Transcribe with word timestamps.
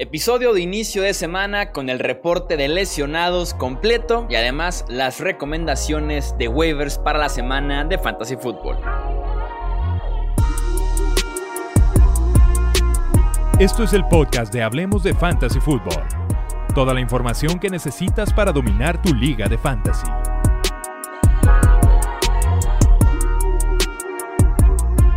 Episodio 0.00 0.52
de 0.52 0.60
inicio 0.60 1.02
de 1.02 1.12
semana 1.12 1.72
con 1.72 1.88
el 1.88 1.98
reporte 1.98 2.56
de 2.56 2.68
lesionados 2.68 3.52
completo 3.52 4.28
y 4.30 4.36
además 4.36 4.84
las 4.88 5.18
recomendaciones 5.18 6.36
de 6.38 6.46
waivers 6.46 6.98
para 6.98 7.18
la 7.18 7.28
semana 7.28 7.84
de 7.84 7.98
Fantasy 7.98 8.36
Football. 8.36 8.78
Esto 13.58 13.82
es 13.82 13.92
el 13.92 14.06
podcast 14.06 14.52
de 14.52 14.62
Hablemos 14.62 15.02
de 15.02 15.14
Fantasy 15.14 15.58
Football. 15.58 16.04
Toda 16.76 16.94
la 16.94 17.00
información 17.00 17.58
que 17.58 17.68
necesitas 17.68 18.32
para 18.32 18.52
dominar 18.52 19.02
tu 19.02 19.12
liga 19.12 19.48
de 19.48 19.58
fantasy. 19.58 20.06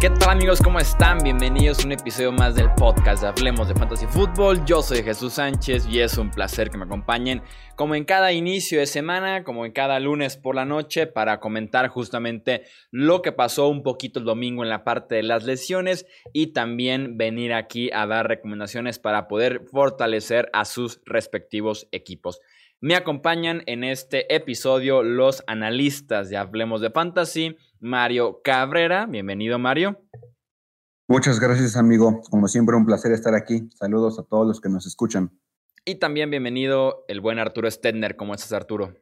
¿Qué 0.01 0.09
tal 0.09 0.31
amigos? 0.31 0.61
¿Cómo 0.63 0.79
están? 0.79 1.19
Bienvenidos 1.19 1.83
a 1.83 1.85
un 1.85 1.91
episodio 1.91 2.31
más 2.31 2.55
del 2.55 2.73
podcast 2.73 3.21
de 3.21 3.27
Hablemos 3.27 3.67
de 3.67 3.75
Fantasy 3.75 4.07
Football. 4.07 4.65
Yo 4.65 4.81
soy 4.81 5.03
Jesús 5.03 5.33
Sánchez 5.33 5.85
y 5.87 5.99
es 5.99 6.17
un 6.17 6.31
placer 6.31 6.71
que 6.71 6.77
me 6.79 6.85
acompañen 6.85 7.43
como 7.75 7.93
en 7.93 8.03
cada 8.03 8.31
inicio 8.31 8.79
de 8.79 8.87
semana, 8.87 9.43
como 9.43 9.63
en 9.63 9.71
cada 9.73 9.99
lunes 9.99 10.37
por 10.37 10.55
la 10.55 10.65
noche, 10.65 11.05
para 11.05 11.39
comentar 11.39 11.87
justamente 11.89 12.63
lo 12.89 13.21
que 13.21 13.31
pasó 13.31 13.67
un 13.67 13.83
poquito 13.83 14.17
el 14.17 14.25
domingo 14.25 14.63
en 14.63 14.69
la 14.69 14.83
parte 14.83 15.13
de 15.13 15.23
las 15.23 15.43
lesiones 15.43 16.07
y 16.33 16.47
también 16.47 17.19
venir 17.19 17.53
aquí 17.53 17.91
a 17.93 18.07
dar 18.07 18.27
recomendaciones 18.27 18.97
para 18.97 19.27
poder 19.27 19.67
fortalecer 19.71 20.49
a 20.51 20.65
sus 20.65 20.99
respectivos 21.05 21.87
equipos. 21.91 22.41
Me 22.83 22.95
acompañan 22.95 23.61
en 23.67 23.83
este 23.83 24.33
episodio 24.35 25.03
los 25.03 25.43
analistas 25.45 26.29
de 26.29 26.37
Hablemos 26.37 26.81
de 26.81 26.89
Fantasy, 26.89 27.55
Mario 27.79 28.41
Cabrera. 28.43 29.05
Bienvenido, 29.05 29.59
Mario. 29.59 30.01
Muchas 31.07 31.39
gracias, 31.39 31.77
amigo. 31.77 32.21
Como 32.31 32.47
siempre, 32.47 32.75
un 32.75 32.87
placer 32.87 33.11
estar 33.11 33.35
aquí. 33.35 33.69
Saludos 33.75 34.17
a 34.17 34.23
todos 34.23 34.47
los 34.47 34.59
que 34.59 34.69
nos 34.69 34.87
escuchan. 34.87 35.29
Y 35.85 35.99
también 35.99 36.31
bienvenido 36.31 37.05
el 37.07 37.21
buen 37.21 37.37
Arturo 37.37 37.69
Stedner. 37.69 38.15
¿Cómo 38.15 38.33
estás, 38.33 38.51
Arturo? 38.51 38.95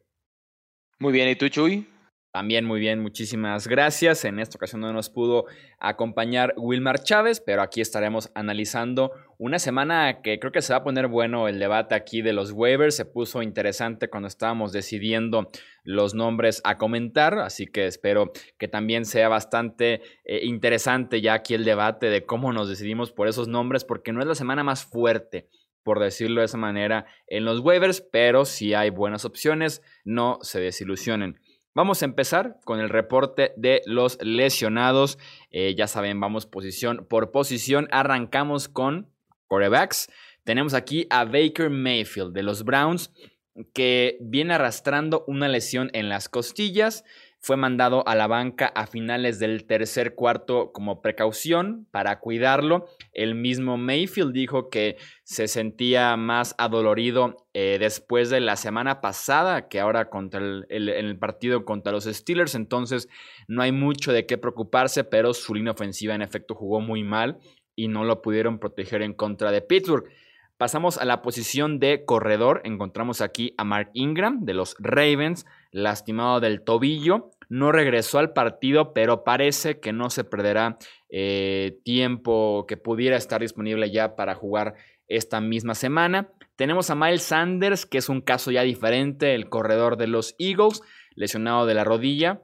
Muy 1.00 1.14
bien, 1.14 1.30
¿y 1.30 1.38
tú, 1.38 1.48
Chuy? 1.48 1.88
También 2.32 2.64
muy 2.64 2.80
bien, 2.80 3.00
muchísimas 3.00 3.68
gracias. 3.68 4.24
En 4.24 4.40
esta 4.40 4.58
ocasión 4.58 4.82
no 4.82 4.94
nos 4.94 5.10
pudo 5.10 5.46
acompañar 5.80 6.54
Wilmar 6.58 7.02
Chávez, 7.02 7.42
pero 7.44 7.64
aquí 7.64 7.82
estaremos 7.82 8.30
analizando 8.36 9.12
una 9.40 9.58
semana 9.58 10.22
que 10.22 10.40
creo 10.40 10.52
que 10.52 10.62
se 10.62 10.72
va 10.72 10.78
a 10.78 10.84
poner 10.84 11.08
bueno 11.08 11.48
el 11.48 11.58
debate 11.58 11.96
aquí 11.96 12.22
de 12.22 12.34
los 12.34 12.52
waivers. 12.52 12.96
Se 12.96 13.06
puso 13.06 13.42
interesante 13.42 14.12
cuando 14.12 14.28
estábamos 14.28 14.72
decidiendo 14.72 15.50
los 15.84 16.14
nombres 16.14 16.62
a 16.64 16.78
comentar, 16.78 17.40
así 17.40 17.66
que 17.66 17.88
espero 17.88 18.32
que 18.60 18.68
también 18.68 19.06
sea 19.06 19.28
bastante 19.28 20.04
eh, 20.24 20.42
interesante 20.44 21.22
ya 21.22 21.34
aquí 21.34 21.56
el 21.56 21.66
debate 21.66 22.12
de 22.12 22.28
cómo 22.28 22.54
nos 22.54 22.70
decidimos 22.70 23.12
por 23.12 23.28
esos 23.28 23.48
nombres, 23.48 23.86
porque 23.86 24.12
no 24.14 24.22
es 24.22 24.28
la 24.28 24.36
semana 24.36 24.64
más 24.64 24.86
fuerte 24.86 25.48
por 25.82 26.00
decirlo 26.00 26.42
de 26.42 26.46
esa 26.46 26.58
manera, 26.58 27.08
en 27.26 27.46
los 27.46 27.62
waivers, 27.62 28.02
pero 28.12 28.46
si 28.46 28.76
hay 28.76 28.92
buenas 28.92 29.26
opciones, 29.26 29.82
no 30.04 30.38
se 30.42 30.60
desilusionen. 30.60 31.40
Vamos 31.80 32.02
a 32.02 32.06
empezar 32.06 32.58
con 32.66 32.82
el 32.82 32.90
reporte 32.90 33.54
de 33.56 33.82
los 33.86 34.18
lesionados. 34.22 35.18
Eh, 35.50 35.76
ya 35.78 35.88
saben, 35.88 36.20
vamos 36.20 36.46
posición 36.46 37.08
por 37.10 37.32
posición. 37.32 37.88
Arrancamos 37.92 38.68
con 38.68 39.08
corebacks. 39.48 40.12
Tenemos 40.44 40.74
aquí 40.74 41.08
a 41.10 41.24
Baker 41.24 41.70
Mayfield 41.70 42.34
de 42.34 42.44
los 42.44 42.66
Browns, 42.66 43.14
que 43.72 44.18
viene 44.20 44.56
arrastrando 44.56 45.24
una 45.26 45.48
lesión 45.48 45.90
en 45.94 46.10
las 46.10 46.28
costillas 46.28 47.06
fue 47.42 47.56
mandado 47.56 48.06
a 48.08 48.16
la 48.16 48.28
banca 48.28 48.68
a 48.68 48.86
finales 48.86 49.40
del 49.40 49.66
tercer 49.66 50.14
cuarto 50.14 50.72
como 50.74 51.02
precaución 51.02 51.88
para 51.90 52.20
cuidarlo. 52.20 52.86
El 53.14 53.34
mismo 53.34 53.78
Mayfield 53.78 54.34
dijo 54.34 54.70
que 54.70 54.98
se 55.24 55.48
sentía 55.48 56.18
más 56.18 56.54
adolorido 56.58 57.48
eh, 57.54 57.78
después 57.80 58.30
de 58.30 58.42
la 58.42 58.58
semana 58.58 59.00
pasada 59.00 59.70
que 59.70 59.80
ahora 59.80 60.10
contra 60.10 60.42
el, 60.42 60.66
en 60.70 61.06
el 61.06 61.18
partido 61.18 61.64
contra 61.64 61.94
los 61.94 62.04
Steelers. 62.04 62.56
Entonces 62.56 63.08
no 63.48 63.62
hay 63.62 63.72
mucho 63.72 64.12
de 64.12 64.26
qué 64.26 64.38
preocuparse, 64.38 65.06
pero 65.06 65.34
su 65.34 65.56
línea 65.56 65.72
ofensiva 65.72 66.14
en 66.14 66.22
efecto 66.22 66.56
jugó 66.56 66.82
muy 66.82 67.04
mal 67.04 67.40
y 67.74 67.88
no 67.88 68.04
lo 68.04 68.22
pudieron 68.22 68.60
proteger 68.60 69.02
en 69.02 69.14
contra 69.14 69.52
de 69.52 69.62
Pittsburgh. 69.62 70.10
Pasamos 70.58 70.98
a 70.98 71.06
la 71.06 71.22
posición 71.22 71.80
de 71.80 72.04
corredor. 72.04 72.60
Encontramos 72.66 73.22
aquí 73.22 73.54
a 73.58 73.64
Mark 73.64 73.92
Ingram 73.94 74.44
de 74.44 74.54
los 74.54 74.76
Ravens, 74.78 75.46
lastimado 75.72 76.40
del 76.40 76.62
tobillo. 76.62 77.32
No 77.50 77.72
regresó 77.72 78.20
al 78.20 78.34
partido, 78.34 78.94
pero 78.94 79.24
parece 79.24 79.80
que 79.80 79.94
no 79.94 80.10
se 80.10 80.24
perderá 80.24 80.78
eh, 81.10 81.80
tiempo 81.84 82.66
que 82.68 82.78
pudiera 82.78 83.18
estar 83.18 83.42
disponible 83.42 83.92
ya 83.92 84.16
para 84.16 84.36
jugar 84.36 84.76
esta 85.08 85.42
misma 85.42 85.76
semana. 85.76 86.30
Tenemos 86.56 86.90
a 86.90 86.96
Miles 86.96 87.24
Sanders, 87.24 87.86
que 87.86 87.98
es 87.98 88.10
un 88.10 88.22
caso 88.22 88.52
ya 88.52 88.62
diferente, 88.64 89.34
el 89.34 89.50
corredor 89.50 89.98
de 89.98 90.08
los 90.08 90.36
Eagles, 90.38 90.82
lesionado 91.16 91.66
de 91.66 91.74
la 91.74 91.84
rodilla 91.84 92.42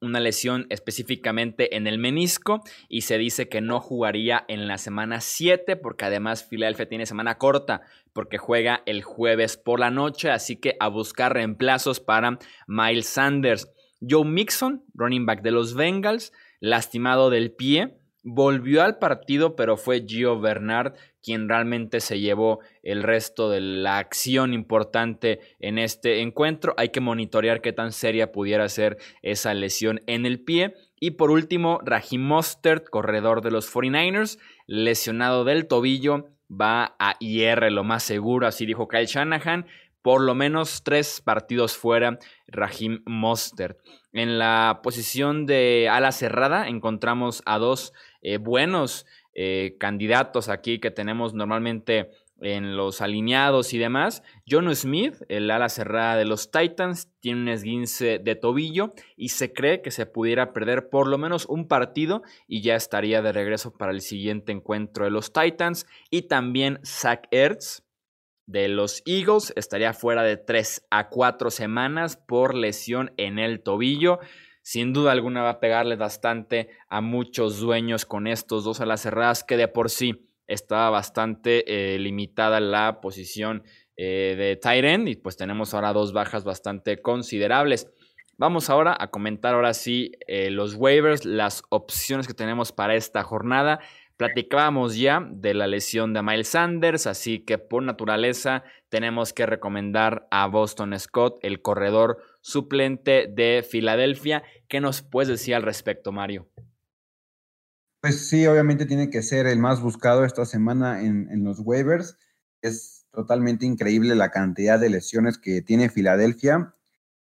una 0.00 0.20
lesión 0.20 0.66
específicamente 0.70 1.76
en 1.76 1.86
el 1.86 1.98
menisco 1.98 2.62
y 2.88 3.02
se 3.02 3.18
dice 3.18 3.48
que 3.48 3.60
no 3.60 3.80
jugaría 3.80 4.44
en 4.48 4.68
la 4.68 4.78
semana 4.78 5.20
7 5.20 5.76
porque 5.76 6.04
además 6.04 6.44
Filadelfia 6.44 6.88
tiene 6.88 7.06
semana 7.06 7.38
corta 7.38 7.82
porque 8.12 8.38
juega 8.38 8.82
el 8.86 9.02
jueves 9.02 9.56
por 9.56 9.80
la 9.80 9.90
noche, 9.90 10.30
así 10.30 10.56
que 10.56 10.76
a 10.80 10.88
buscar 10.88 11.34
reemplazos 11.34 12.00
para 12.00 12.38
Miles 12.66 13.06
Sanders. 13.06 13.70
Joe 14.00 14.24
Mixon, 14.24 14.84
running 14.94 15.26
back 15.26 15.42
de 15.42 15.50
los 15.50 15.74
Bengals, 15.74 16.32
lastimado 16.60 17.30
del 17.30 17.52
pie, 17.52 17.97
volvió 18.28 18.82
al 18.82 18.98
partido, 18.98 19.56
pero 19.56 19.76
fue 19.76 20.04
Gio 20.06 20.38
Bernard 20.40 20.94
quien 21.22 21.48
realmente 21.48 22.00
se 22.00 22.20
llevó 22.20 22.60
el 22.82 23.02
resto 23.02 23.50
de 23.50 23.60
la 23.60 23.98
acción 23.98 24.54
importante 24.54 25.40
en 25.60 25.78
este 25.78 26.20
encuentro. 26.20 26.74
Hay 26.76 26.90
que 26.90 27.00
monitorear 27.00 27.60
qué 27.60 27.72
tan 27.72 27.92
seria 27.92 28.32
pudiera 28.32 28.68
ser 28.68 28.98
esa 29.22 29.52
lesión 29.52 30.00
en 30.06 30.26
el 30.26 30.40
pie. 30.40 30.74
Y 31.00 31.12
por 31.12 31.30
último, 31.30 31.80
Raheem 31.84 32.22
Mostert, 32.22 32.88
corredor 32.88 33.42
de 33.42 33.50
los 33.50 33.72
49ers, 33.72 34.38
lesionado 34.66 35.44
del 35.44 35.66
tobillo, 35.66 36.30
va 36.50 36.96
a 36.98 37.16
IR 37.20 37.70
lo 37.70 37.84
más 37.84 38.02
seguro, 38.02 38.46
así 38.46 38.64
dijo 38.64 38.88
Kyle 38.88 39.06
Shanahan. 39.06 39.66
Por 40.08 40.22
lo 40.22 40.34
menos 40.34 40.84
tres 40.84 41.20
partidos 41.20 41.76
fuera, 41.76 42.18
Raheem 42.46 43.02
Mostert. 43.04 43.78
En 44.14 44.38
la 44.38 44.80
posición 44.82 45.44
de 45.44 45.90
ala 45.92 46.12
cerrada 46.12 46.66
encontramos 46.66 47.42
a 47.44 47.58
dos 47.58 47.92
eh, 48.22 48.38
buenos 48.38 49.04
eh, 49.34 49.76
candidatos 49.78 50.48
aquí 50.48 50.78
que 50.78 50.90
tenemos 50.90 51.34
normalmente 51.34 52.08
en 52.40 52.74
los 52.74 53.02
alineados 53.02 53.74
y 53.74 53.78
demás. 53.78 54.22
John 54.48 54.74
Smith, 54.74 55.16
el 55.28 55.50
ala 55.50 55.68
cerrada 55.68 56.16
de 56.16 56.24
los 56.24 56.50
Titans, 56.50 57.10
tiene 57.20 57.42
un 57.42 57.48
esguince 57.48 58.18
de 58.18 58.34
tobillo 58.34 58.94
y 59.14 59.28
se 59.28 59.52
cree 59.52 59.82
que 59.82 59.90
se 59.90 60.06
pudiera 60.06 60.54
perder 60.54 60.88
por 60.88 61.06
lo 61.06 61.18
menos 61.18 61.44
un 61.44 61.68
partido 61.68 62.22
y 62.46 62.62
ya 62.62 62.76
estaría 62.76 63.20
de 63.20 63.32
regreso 63.32 63.76
para 63.76 63.92
el 63.92 64.00
siguiente 64.00 64.52
encuentro 64.52 65.04
de 65.04 65.10
los 65.10 65.34
Titans. 65.34 65.86
Y 66.08 66.22
también 66.22 66.80
Zach 66.82 67.28
Ertz 67.30 67.82
de 68.48 68.68
los 68.68 69.02
Eagles 69.06 69.52
estaría 69.54 69.92
fuera 69.92 70.24
de 70.24 70.36
3 70.36 70.86
a 70.90 71.08
4 71.08 71.50
semanas 71.50 72.16
por 72.16 72.54
lesión 72.54 73.12
en 73.16 73.38
el 73.38 73.62
tobillo 73.62 74.18
sin 74.68 74.92
duda 74.92 75.12
alguna 75.12 75.42
va 75.42 75.48
a 75.48 75.60
pegarle 75.60 75.96
bastante 75.96 76.68
a 76.90 77.00
muchos 77.00 77.58
dueños 77.58 78.04
con 78.04 78.26
estos 78.26 78.64
dos 78.64 78.82
alas 78.82 79.00
cerradas 79.00 79.42
que 79.42 79.56
de 79.56 79.66
por 79.66 79.88
sí 79.88 80.28
estaba 80.46 80.90
bastante 80.90 81.94
eh, 81.94 81.98
limitada 81.98 82.60
la 82.60 83.00
posición 83.00 83.62
eh, 83.96 84.34
de 84.36 84.56
tight 84.56 85.08
y 85.08 85.16
pues 85.16 85.38
tenemos 85.38 85.72
ahora 85.72 85.94
dos 85.94 86.12
bajas 86.12 86.44
bastante 86.44 87.00
considerables. 87.00 87.88
Vamos 88.36 88.68
ahora 88.68 88.94
a 89.00 89.10
comentar 89.10 89.54
ahora 89.54 89.72
sí 89.72 90.12
eh, 90.26 90.50
los 90.50 90.74
waivers, 90.74 91.24
las 91.24 91.62
opciones 91.70 92.26
que 92.28 92.34
tenemos 92.34 92.70
para 92.70 92.94
esta 92.94 93.22
jornada. 93.22 93.80
Platicábamos 94.18 94.96
ya 94.96 95.24
de 95.30 95.54
la 95.54 95.68
lesión 95.68 96.12
de 96.12 96.24
Miles 96.24 96.48
Sanders, 96.48 97.06
así 97.06 97.38
que 97.44 97.56
por 97.56 97.84
naturaleza 97.84 98.64
tenemos 98.88 99.32
que 99.32 99.46
recomendar 99.46 100.26
a 100.32 100.48
Boston 100.48 100.98
Scott, 100.98 101.38
el 101.42 101.62
corredor 101.62 102.18
suplente 102.40 103.28
de 103.32 103.64
Filadelfia. 103.68 104.42
¿Qué 104.66 104.80
nos 104.80 105.02
puedes 105.02 105.28
decir 105.28 105.54
al 105.54 105.62
respecto, 105.62 106.10
Mario? 106.10 106.50
Pues 108.00 108.28
sí, 108.28 108.44
obviamente 108.48 108.86
tiene 108.86 109.08
que 109.08 109.22
ser 109.22 109.46
el 109.46 109.60
más 109.60 109.80
buscado 109.80 110.24
esta 110.24 110.44
semana 110.44 111.00
en, 111.00 111.44
los 111.44 111.60
waivers. 111.60 112.18
Es 112.60 113.06
totalmente 113.12 113.66
increíble 113.66 114.16
la 114.16 114.32
cantidad 114.32 114.80
de 114.80 114.90
lesiones 114.90 115.38
que 115.38 115.62
tiene 115.62 115.90
Filadelfia 115.90 116.74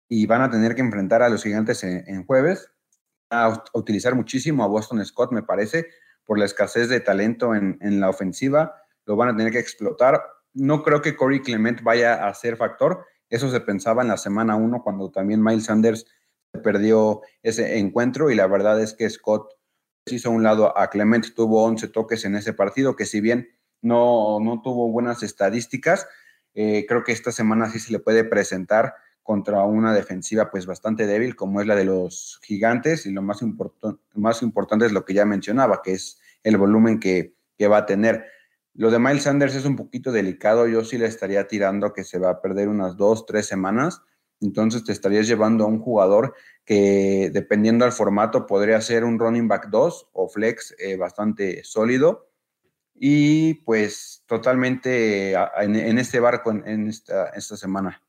y 0.09 0.25
van 0.25 0.41
a 0.41 0.51
tener 0.51 0.75
que 0.75 0.81
enfrentar 0.81 1.21
a 1.23 1.29
los 1.29 1.43
gigantes 1.43 1.85
en, 1.85 2.25
jueves. 2.25 2.71
a 3.29 3.63
utilizar 3.75 4.15
muchísimo 4.15 4.65
a 4.65 4.69
Boston 4.69 5.05
Scott, 5.05 5.31
me 5.33 5.43
parece 5.43 5.89
por 6.27 6.39
la 6.39 6.45
escasez 6.45 6.89
de 6.89 7.01
talento 7.01 7.55
en, 7.55 8.01
la 8.01 8.11
ofensiva, 8.11 8.83
lo 9.07 9.17
van 9.17 9.31
a 9.31 9.37
tener 9.37 9.53
que 9.53 9.61
explotar. 9.61 10.23
No 10.53 10.83
creo 10.83 11.01
que 11.01 11.17
Corey 11.17 11.41
Clement 11.41 11.83
vaya 11.83 12.27
a 12.27 12.35
ser 12.35 12.57
factor. 12.57 13.07
Eso 13.31 13.51
se 13.51 13.61
pensaba 13.61 14.03
en 14.03 14.09
la 14.09 14.17
semana 14.17 14.57
1 14.57 14.83
cuando 14.83 15.11
también 15.11 15.43
Miles 15.43 15.65
Sanders 15.65 16.07
perdió 16.63 17.23
ese 17.43 17.79
encuentro 17.79 18.31
y 18.31 18.35
la 18.35 18.47
verdad 18.47 18.81
es 18.81 18.93
que 18.95 19.09
Scott 19.09 19.55
hizo 20.07 20.31
un 20.31 20.43
lado 20.43 20.77
a 20.77 20.91
Clement, 20.91 21.35
tuvo 21.35 21.65
11 21.65 21.89
toques 21.89 22.25
en 22.25 22.37
ese 22.37 22.53
partido, 22.53 22.97
que 22.97 23.07
si 23.07 23.21
bien 23.21 23.49
no, 23.83 24.39
no 24.41 24.61
tuvo 24.63 24.91
buenas 24.91 25.23
estadísticas. 25.23 26.09
Eh, 26.55 26.87
creo 26.89 27.05
que 27.05 27.13
esta 27.13 27.33
semana 27.33 27.71
sí 27.71 27.79
se 27.79 27.93
le 27.93 27.99
puede 27.99 28.25
presentar 28.25 28.95
contra 29.27 29.65
una 29.65 29.93
defensiva 29.93 30.51
pues 30.51 30.67
bastante 30.67 31.07
débil 31.07 31.35
como 31.35 31.61
es 31.61 31.67
la 31.67 31.75
de 31.75 31.85
los 31.85 32.41
gigantes 32.43 33.05
y 33.07 33.11
lo 33.11 33.23
más, 33.23 33.41
más 34.15 34.43
importante 34.43 34.87
es 34.87 34.93
lo 34.93 35.05
que 35.05 35.15
ya 35.15 35.27
mencionaba, 35.27 35.83
que 35.83 35.93
es 35.93 36.21
el 36.45 36.57
volumen 36.57 37.01
que, 37.01 37.35
que 37.59 37.67
va 37.67 37.79
a 37.79 37.87
tener. 37.87 38.25
Lo 38.75 38.91
de 38.91 39.01
Miles 39.01 39.25
Sanders 39.25 39.57
es 39.57 39.65
un 39.65 39.75
poquito 39.75 40.13
delicado, 40.13 40.69
yo 40.69 40.85
sí 40.85 40.97
le 40.97 41.07
estaría 41.07 41.49
tirando 41.49 41.93
que 41.93 42.05
se 42.05 42.19
va 42.19 42.31
a 42.31 42.41
perder 42.41 42.69
unas 42.69 42.97
dos, 42.97 43.27
tres 43.27 43.47
semanas, 43.47 44.01
entonces 44.41 44.85
te 44.85 44.93
estarías 44.93 45.27
llevando 45.27 45.65
a 45.65 45.69
un 45.69 45.81
jugador 45.81 46.35
que 46.65 47.31
dependiendo 47.33 47.85
del 47.85 47.93
formato 47.93 48.47
podría 48.47 48.81
ser 48.81 49.05
un 49.05 49.19
running 49.19 49.49
back 49.49 49.71
2 49.71 50.11
o 50.13 50.29
flex 50.29 50.75
eh, 50.79 50.97
bastante 50.97 51.65
sólido 51.65 52.29
y 52.95 53.55
pues 53.55 54.23
totalmente 54.27 55.33
en, 55.33 55.99
este 55.99 56.21
barco 56.21 56.51
en, 56.51 56.89
esta, 56.89 57.31
esta 57.31 57.57
semana. 57.57 58.06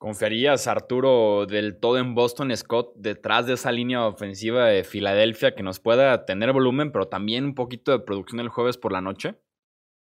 ¿Confiarías, 0.00 0.66
Arturo, 0.66 1.44
del 1.44 1.78
todo 1.78 1.98
en 1.98 2.14
Boston 2.14 2.56
Scott 2.56 2.94
detrás 2.96 3.44
de 3.44 3.52
esa 3.52 3.70
línea 3.70 4.06
ofensiva 4.06 4.64
de 4.64 4.82
Filadelfia 4.82 5.54
que 5.54 5.62
nos 5.62 5.78
pueda 5.78 6.24
tener 6.24 6.54
volumen, 6.54 6.90
pero 6.90 7.08
también 7.08 7.44
un 7.44 7.54
poquito 7.54 7.92
de 7.92 7.98
producción 7.98 8.40
el 8.40 8.48
jueves 8.48 8.78
por 8.78 8.92
la 8.92 9.02
noche? 9.02 9.34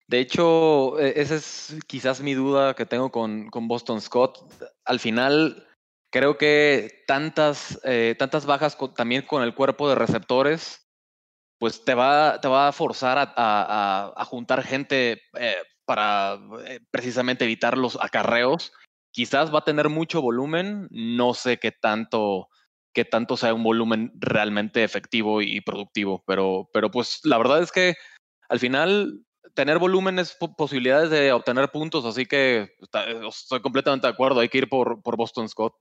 De 0.06 0.20
hecho, 0.20 1.00
e, 1.00 1.20
esa 1.20 1.34
es 1.34 1.76
quizás 1.88 2.20
mi 2.20 2.34
duda 2.34 2.74
que 2.74 2.86
tengo 2.86 3.10
con, 3.10 3.50
con 3.50 3.66
Boston 3.66 4.00
Scott. 4.00 4.38
Al 4.84 5.00
final, 5.00 5.66
creo 6.12 6.38
que 6.38 7.02
tantas, 7.08 7.80
eh, 7.82 8.14
tantas 8.16 8.46
bajas 8.46 8.78
también 8.94 9.22
con 9.22 9.42
el 9.42 9.52
cuerpo 9.52 9.88
de 9.88 9.96
receptores, 9.96 10.88
pues 11.58 11.84
te 11.84 11.94
va, 11.94 12.40
te 12.40 12.46
va 12.46 12.68
a 12.68 12.72
forzar 12.72 13.18
a, 13.18 14.12
a, 14.16 14.24
juntar 14.26 14.62
gente 14.62 15.22
eh, 15.40 15.56
para 15.84 16.38
eh, 16.66 16.78
precisamente 16.92 17.46
evitar 17.46 17.76
los 17.76 17.98
acarreos 18.00 18.72
quizás 19.18 19.52
va 19.52 19.58
a 19.58 19.64
tener 19.64 19.88
mucho 19.88 20.22
volumen, 20.22 20.86
no 20.92 21.34
sé 21.34 21.58
qué 21.58 21.72
tanto, 21.72 22.46
qué 22.94 23.04
tanto 23.04 23.36
sea 23.36 23.52
un 23.52 23.64
volumen 23.64 24.12
realmente 24.14 24.84
efectivo 24.84 25.42
y 25.42 25.60
productivo, 25.60 26.22
pero, 26.24 26.70
pero 26.72 26.88
pues 26.92 27.18
la 27.24 27.36
verdad 27.36 27.60
es 27.60 27.72
que 27.72 27.96
al 28.48 28.60
final 28.60 29.24
tener 29.54 29.80
volumen 29.80 30.20
es 30.20 30.36
posibilidades 30.56 31.10
de 31.10 31.32
obtener 31.32 31.68
puntos, 31.70 32.04
así 32.04 32.26
que 32.26 32.70
estoy 33.28 33.60
completamente 33.60 34.06
de 34.06 34.12
acuerdo, 34.12 34.38
hay 34.38 34.50
que 34.50 34.58
ir 34.58 34.68
por, 34.68 35.02
por 35.02 35.16
Boston 35.16 35.48
Scott. 35.48 35.74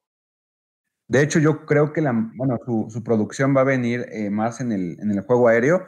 De 1.08 1.22
hecho, 1.22 1.38
yo 1.38 1.64
creo 1.68 1.94
que 1.94 2.02
bueno, 2.02 2.58
su, 2.66 3.04
producción 3.04 3.56
va 3.56 3.62
a 3.62 3.66
venir 3.66 4.08
eh, 4.12 4.32
más 4.32 4.62
en 4.62 4.72
el, 4.72 5.00
en 5.00 5.12
el 5.12 5.22
juego 5.22 5.48
aéreo, 5.48 5.86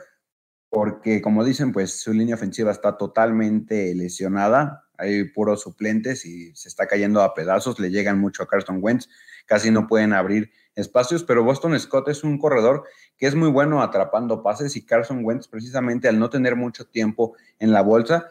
porque 0.69 1.21
como 1.21 1.43
dicen, 1.43 1.71
pues 1.71 2.01
su 2.01 2.13
línea 2.13 2.35
ofensiva 2.35 2.71
está 2.71 2.97
totalmente 2.97 3.93
lesionada 3.95 4.89
hay 4.99 5.23
puros 5.23 5.61
suplentes 5.61 6.25
y 6.25 6.53
se 6.55 6.67
está 6.67 6.85
cayendo 6.85 7.21
a 7.21 7.33
pedazos, 7.33 7.79
le 7.79 7.89
llegan 7.89 8.19
mucho 8.19 8.43
a 8.43 8.47
Carson 8.47 8.79
Wentz, 8.81 9.07
casi 9.45 9.71
no 9.71 9.87
pueden 9.87 10.13
abrir 10.13 10.51
espacios, 10.75 11.23
pero 11.23 11.43
Boston 11.43 11.79
Scott 11.79 12.09
es 12.09 12.23
un 12.23 12.37
corredor 12.37 12.83
que 13.17 13.25
es 13.25 13.33
muy 13.33 13.49
bueno 13.49 13.81
atrapando 13.81 14.43
pases 14.43 14.75
y 14.75 14.85
Carson 14.85 15.23
Wentz 15.23 15.47
precisamente 15.47 16.07
al 16.07 16.19
no 16.19 16.29
tener 16.29 16.55
mucho 16.55 16.85
tiempo 16.85 17.35
en 17.59 17.71
la 17.71 17.81
bolsa, 17.81 18.27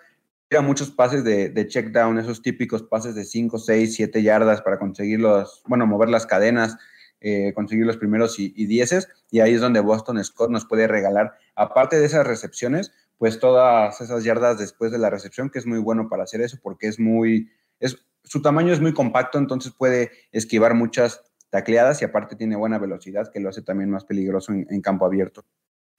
tira 0.48 0.60
muchos 0.60 0.90
pases 0.90 1.24
de, 1.24 1.66
check 1.68 1.88
down, 1.88 2.18
esos 2.18 2.42
típicos 2.42 2.82
pases 2.82 3.14
de 3.14 3.24
5, 3.24 3.58
6, 3.58 3.94
7 3.94 4.22
yardas 4.22 4.60
para 4.60 4.78
conseguir 4.78 5.20
los, 5.20 5.62
bueno, 5.66 5.86
mover 5.86 6.10
las 6.10 6.26
cadenas, 6.26 6.76
eh, 7.20 7.52
conseguir 7.54 7.86
los 7.86 7.96
primeros 7.96 8.38
y, 8.38 8.52
y 8.56 8.66
dieces, 8.66 9.08
y 9.30 9.40
ahí 9.40 9.54
es 9.54 9.60
donde 9.60 9.80
Boston 9.80 10.22
Scott 10.24 10.50
nos 10.50 10.66
puede 10.66 10.86
regalar, 10.86 11.34
aparte 11.54 11.98
de 11.98 12.06
esas 12.06 12.26
recepciones, 12.26 12.92
pues 13.18 13.40
todas 13.40 14.00
esas 14.00 14.24
yardas 14.24 14.58
después 14.58 14.92
de 14.92 14.98
la 14.98 15.10
recepción, 15.10 15.50
que 15.50 15.58
es 15.58 15.66
muy 15.66 15.80
bueno 15.80 16.08
para 16.08 16.22
hacer 16.22 16.40
eso 16.40 16.58
porque 16.62 16.86
es 16.86 16.98
muy, 16.98 17.50
es, 17.80 17.98
su 18.24 18.40
tamaño 18.40 18.72
es 18.72 18.80
muy 18.80 18.94
compacto, 18.94 19.38
entonces 19.38 19.72
puede 19.76 20.12
esquivar 20.32 20.74
muchas 20.74 21.24
tacleadas 21.50 22.00
y 22.00 22.04
aparte 22.04 22.36
tiene 22.36 22.56
buena 22.56 22.78
velocidad, 22.78 23.30
que 23.32 23.40
lo 23.40 23.48
hace 23.48 23.62
también 23.62 23.90
más 23.90 24.04
peligroso 24.04 24.52
en, 24.52 24.80
campo 24.80 25.06
abierto. 25.06 25.44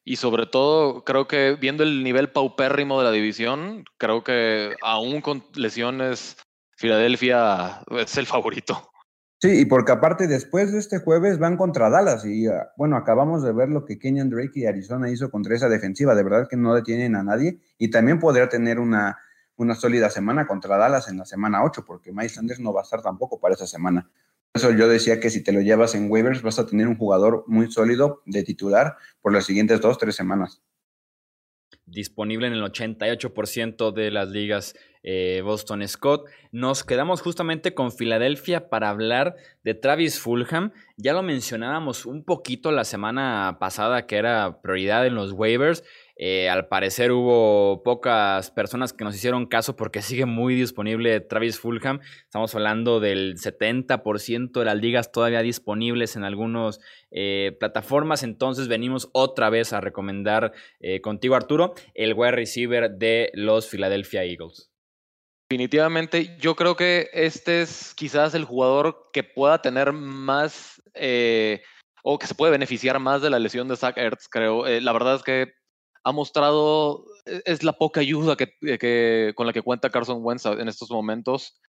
Y 0.05 0.15
sobre 0.15 0.45
todo, 0.45 1.03
creo 1.03 1.27
que 1.27 1.57
viendo 1.59 1.83
el 1.83 2.03
nivel 2.03 2.31
paupérrimo 2.31 2.99
de 2.99 3.05
la 3.05 3.11
división, 3.11 3.83
creo 3.97 4.23
que 4.23 4.75
aún 4.81 5.21
con 5.21 5.43
lesiones, 5.55 6.37
Filadelfia 6.77 7.81
es 7.91 8.17
el 8.17 8.25
favorito. 8.25 8.89
Sí, 9.41 9.61
y 9.61 9.65
porque 9.65 9.93
aparte 9.93 10.27
después 10.27 10.73
de 10.73 10.79
este 10.79 10.99
jueves 10.99 11.39
van 11.39 11.55
contra 11.55 11.89
Dallas 11.89 12.25
y 12.25 12.47
ah, 12.47 12.73
bueno, 12.75 12.97
acabamos 12.97 13.41
de 13.41 13.53
ver 13.53 13.69
lo 13.69 13.85
que 13.85 13.97
Kenyan 13.97 14.29
Drake 14.29 14.59
y 14.59 14.65
Arizona 14.65 15.09
hizo 15.09 15.31
contra 15.31 15.55
esa 15.55 15.69
defensiva, 15.69 16.13
de 16.13 16.23
verdad 16.23 16.47
que 16.49 16.57
no 16.57 16.75
detienen 16.75 17.15
a 17.15 17.23
nadie 17.23 17.61
y 17.77 17.89
también 17.89 18.19
podría 18.19 18.49
tener 18.49 18.79
una, 18.79 19.17
una 19.55 19.75
sólida 19.75 20.09
semana 20.09 20.45
contra 20.45 20.75
Dallas 20.75 21.07
en 21.07 21.17
la 21.17 21.25
semana 21.25 21.63
8, 21.63 21.85
porque 21.85 22.11
Miles 22.11 22.33
Sanders 22.33 22.59
no 22.59 22.73
va 22.73 22.81
a 22.81 22.83
estar 22.83 23.01
tampoco 23.01 23.39
para 23.39 23.55
esa 23.55 23.65
semana. 23.65 24.09
Por 24.51 24.61
eso 24.61 24.71
yo 24.71 24.89
decía 24.89 25.21
que 25.21 25.29
si 25.29 25.41
te 25.41 25.53
lo 25.53 25.61
llevas 25.61 25.95
en 25.95 26.11
waivers 26.11 26.41
vas 26.41 26.59
a 26.59 26.65
tener 26.65 26.89
un 26.89 26.97
jugador 26.97 27.45
muy 27.47 27.71
sólido 27.71 28.21
de 28.25 28.43
titular 28.43 28.97
por 29.21 29.31
las 29.31 29.45
siguientes 29.45 29.79
dos, 29.79 29.97
tres 29.97 30.15
semanas 30.15 30.61
disponible 31.91 32.47
en 32.47 32.53
el 32.53 32.63
88% 32.63 33.91
de 33.91 34.11
las 34.11 34.29
ligas 34.29 34.75
eh, 35.03 35.41
Boston 35.43 35.87
Scott. 35.87 36.29
Nos 36.51 36.83
quedamos 36.83 37.21
justamente 37.21 37.73
con 37.73 37.91
Filadelfia 37.91 38.69
para 38.69 38.89
hablar 38.89 39.35
de 39.63 39.73
Travis 39.73 40.19
Fulham. 40.19 40.71
Ya 40.97 41.13
lo 41.13 41.23
mencionábamos 41.23 42.05
un 42.05 42.23
poquito 42.25 42.71
la 42.71 42.83
semana 42.83 43.57
pasada 43.59 44.05
que 44.07 44.17
era 44.17 44.61
prioridad 44.61 45.05
en 45.05 45.15
los 45.15 45.31
waivers. 45.31 45.83
Eh, 46.21 46.49
al 46.49 46.67
parecer 46.67 47.13
hubo 47.13 47.81
pocas 47.81 48.51
personas 48.51 48.91
que 48.91 49.05
nos 49.05 49.15
hicieron 49.15 49.45
caso 49.45 49.77
porque 49.77 50.01
sigue 50.01 50.25
muy 50.25 50.53
disponible 50.53 51.21
Travis 51.21 51.57
Fulham. 51.57 52.01
Estamos 52.25 52.53
hablando 52.55 52.99
del 52.99 53.37
70% 53.37 54.51
de 54.51 54.65
las 54.65 54.75
ligas 54.75 55.13
todavía 55.13 55.41
disponibles 55.41 56.17
en 56.17 56.25
algunas 56.25 56.81
eh, 57.09 57.55
plataformas. 57.57 58.23
Entonces 58.23 58.67
venimos 58.67 59.09
otra 59.13 59.49
vez 59.49 59.71
a 59.71 59.79
recomendar 59.79 60.51
contigo, 61.01 61.35
Arturo, 61.35 61.73
el 61.93 62.13
wide 62.13 62.31
receiver 62.31 62.91
de 62.91 63.31
los 63.33 63.67
Philadelphia 63.67 64.25
Eagles. 64.25 64.68
Definitivamente, 65.49 66.37
yo 66.39 66.55
creo 66.55 66.75
que 66.75 67.09
este 67.11 67.61
es 67.63 67.93
quizás 67.95 68.35
el 68.35 68.45
jugador 68.45 69.09
que 69.11 69.23
pueda 69.23 69.61
tener 69.61 69.91
más 69.93 70.81
o 72.03 72.19
que 72.19 72.27
se 72.27 72.35
puede 72.35 72.51
beneficiar 72.51 72.99
más 72.99 73.21
de 73.21 73.29
la 73.29 73.39
lesión 73.39 73.67
de 73.67 73.75
Zach 73.75 73.97
Ertz, 73.97 74.27
creo. 74.29 74.65
la 74.67 74.93
verdad 74.93 75.15
es 75.15 75.23
que 75.23 75.53
ha 76.03 76.11
mostrado, 76.11 77.05
e, 77.25 77.41
es 77.45 77.63
la 77.63 77.73
poca 77.73 78.01
ayuda 78.01 78.35
eh, 78.39 78.77
que, 78.77 79.33
con 79.35 79.47
la 79.47 79.53
que 79.53 79.61
cuenta 79.61 79.89
Carson 79.89 80.19
Wentz 80.21 80.45
en 80.45 80.67
estos 80.67 80.89
momentos. 80.89 81.59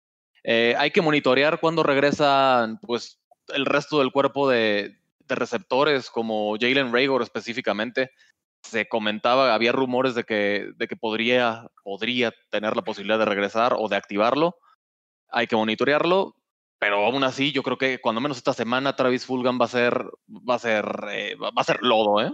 Eh, 0.45 0.75
hay 0.79 0.91
que 0.91 1.03
monitorear 1.03 1.61
cuando 1.61 1.83
regresan 1.83 2.79
pues, 2.81 3.21
el 3.49 3.67
resto 3.67 3.99
del 3.99 4.13
cuerpo 4.13 4.49
de, 4.49 4.97
receptores, 5.29 6.11
como 6.11 6.57
Jalen 6.59 6.93
Rager 6.93 7.23
específicamente. 7.23 8.11
Se 8.63 8.89
comentaba, 8.89 9.55
había 9.55 9.73
rumores 9.73 10.15
de 10.15 10.25
que, 10.25 10.73
de 10.77 10.89
que 10.89 10.97
podría, 10.97 11.69
podría 11.83 12.33
tener 12.51 12.77
la 12.77 12.83
posibilidad 12.83 13.19
de 13.19 13.25
regresar 13.25 13.75
o 13.79 13.89
de 13.89 13.97
activarlo. 13.97 14.57
Hay 15.31 15.47
que 15.47 15.57
monitorearlo, 15.57 16.37
pero 16.79 17.05
aún 17.05 17.25
así 17.25 17.53
yo 17.53 17.63
creo 17.63 17.79
que 17.79 18.01
cuando 18.01 18.21
menos 18.21 18.39
esta 18.39 18.53
semana 18.53 18.97
Travis 18.97 19.27
Fulgham 19.27 19.61
va 19.61 19.67
a 19.67 19.69
ser, 19.69 20.05
va 20.29 20.55
a 20.55 20.59
ser, 20.59 20.85
eh, 21.11 21.37
va 21.37 21.51
a 21.55 21.65
ser 21.65 21.83
lodo, 21.83 22.23
¿eh? 22.23 22.33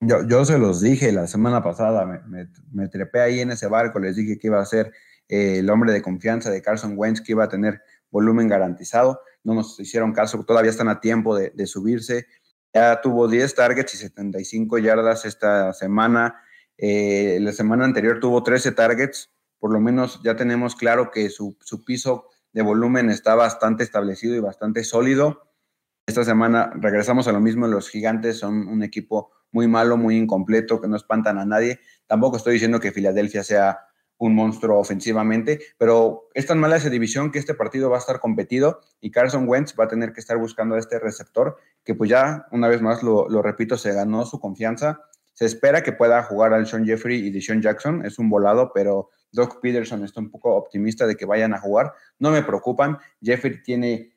Yo, 0.00 0.26
yo 0.28 0.44
se 0.44 0.58
los 0.58 0.80
dije 0.80 1.12
la 1.12 1.26
semana 1.26 1.62
pasada, 1.62 2.04
me, 2.26 2.88
trepé 2.88 3.20
ahí 3.20 3.40
en 3.40 3.52
ese 3.52 3.68
barco, 3.68 3.98
les 3.98 4.16
dije 4.16 4.38
que 4.38 4.48
iba 4.48 4.60
a 4.60 4.66
ser 4.66 4.92
eh, 5.28 5.58
el 5.60 5.70
hombre 5.70 5.92
de 5.92 6.02
confianza 6.02 6.50
de 6.50 6.60
Carson 6.60 6.94
Wentz, 6.96 7.22
que 7.22 7.32
iba 7.32 7.44
a 7.44 7.48
tener 7.48 7.80
volumen 8.10 8.48
garantizado. 8.48 9.20
No 9.44 9.54
nos 9.54 9.78
hicieron 9.80 10.12
caso, 10.12 10.44
todavía 10.44 10.70
están 10.70 10.88
a 10.88 11.00
tiempo 11.00 11.36
de 11.36 11.66
subirse. 11.66 12.26
Ya 12.74 13.00
tuvo 13.00 13.28
10 13.28 13.54
targets 13.54 13.94
y 13.94 13.98
75 13.98 14.78
yardas 14.78 15.24
esta 15.24 15.72
semana. 15.72 16.42
Eh, 16.76 17.38
la 17.40 17.52
semana 17.52 17.84
anterior 17.84 18.18
tuvo 18.18 18.42
13 18.42 18.72
targets. 18.72 19.30
Por 19.60 19.72
lo 19.72 19.78
menos 19.80 20.20
ya 20.24 20.34
tenemos 20.34 20.74
claro 20.74 21.12
que 21.12 21.30
su, 21.30 21.56
su 21.60 21.84
piso 21.84 22.26
de 22.52 22.62
volumen 22.62 23.10
está 23.10 23.36
bastante 23.36 23.84
establecido 23.84 24.34
y 24.34 24.40
bastante 24.40 24.82
sólido. 24.82 25.52
Esta 26.06 26.24
semana 26.24 26.72
regresamos 26.74 27.28
a 27.28 27.32
lo 27.32 27.40
mismo. 27.40 27.68
Los 27.68 27.88
gigantes 27.88 28.38
son 28.38 28.66
un 28.66 28.82
equipo 28.82 29.30
muy 29.52 29.68
malo, 29.68 29.96
muy 29.96 30.16
incompleto, 30.16 30.80
que 30.80 30.88
no 30.88 30.96
espantan 30.96 31.38
a 31.38 31.46
nadie. 31.46 31.78
Tampoco 32.08 32.36
estoy 32.36 32.54
diciendo 32.54 32.80
que 32.80 32.90
Filadelfia 32.90 33.44
sea 33.44 33.78
un 34.24 34.34
monstruo 34.34 34.78
ofensivamente, 34.78 35.60
pero 35.76 36.28
es 36.32 36.46
tan 36.46 36.58
mala 36.58 36.76
esa 36.76 36.88
división 36.88 37.30
que 37.30 37.38
este 37.38 37.52
partido 37.52 37.90
va 37.90 37.96
a 37.96 37.98
estar 37.98 38.20
competido 38.20 38.80
y 38.98 39.10
Carson 39.10 39.46
Wentz 39.46 39.74
va 39.78 39.84
a 39.84 39.88
tener 39.88 40.14
que 40.14 40.20
estar 40.20 40.38
buscando 40.38 40.76
a 40.76 40.78
este 40.78 40.98
receptor 40.98 41.58
que 41.84 41.94
pues 41.94 42.08
ya, 42.08 42.46
una 42.50 42.68
vez 42.68 42.80
más, 42.80 43.02
lo, 43.02 43.28
repito, 43.42 43.76
se 43.76 43.92
ganó 43.92 44.24
su 44.24 44.40
confianza. 44.40 44.98
Se 45.34 45.44
espera 45.44 45.82
que 45.82 45.92
pueda 45.92 46.22
jugar 46.22 46.54
al 46.54 46.66
Sean 46.66 46.86
Jeffrey 46.86 47.18
y 47.18 47.30
Deshaun 47.30 47.60
Jackson, 47.60 48.06
es 48.06 48.18
un 48.18 48.30
volado, 48.30 48.72
pero 48.72 49.10
Doc 49.30 49.60
Peterson 49.60 50.02
está 50.04 50.20
un 50.20 50.30
poco 50.30 50.54
optimista 50.54 51.06
de 51.06 51.16
que 51.16 51.26
vayan 51.26 51.52
a 51.52 51.60
jugar. 51.60 51.92
No 52.18 52.30
me 52.30 52.42
preocupan, 52.42 52.96
Jeffrey 53.20 53.62
tiene 53.62 54.14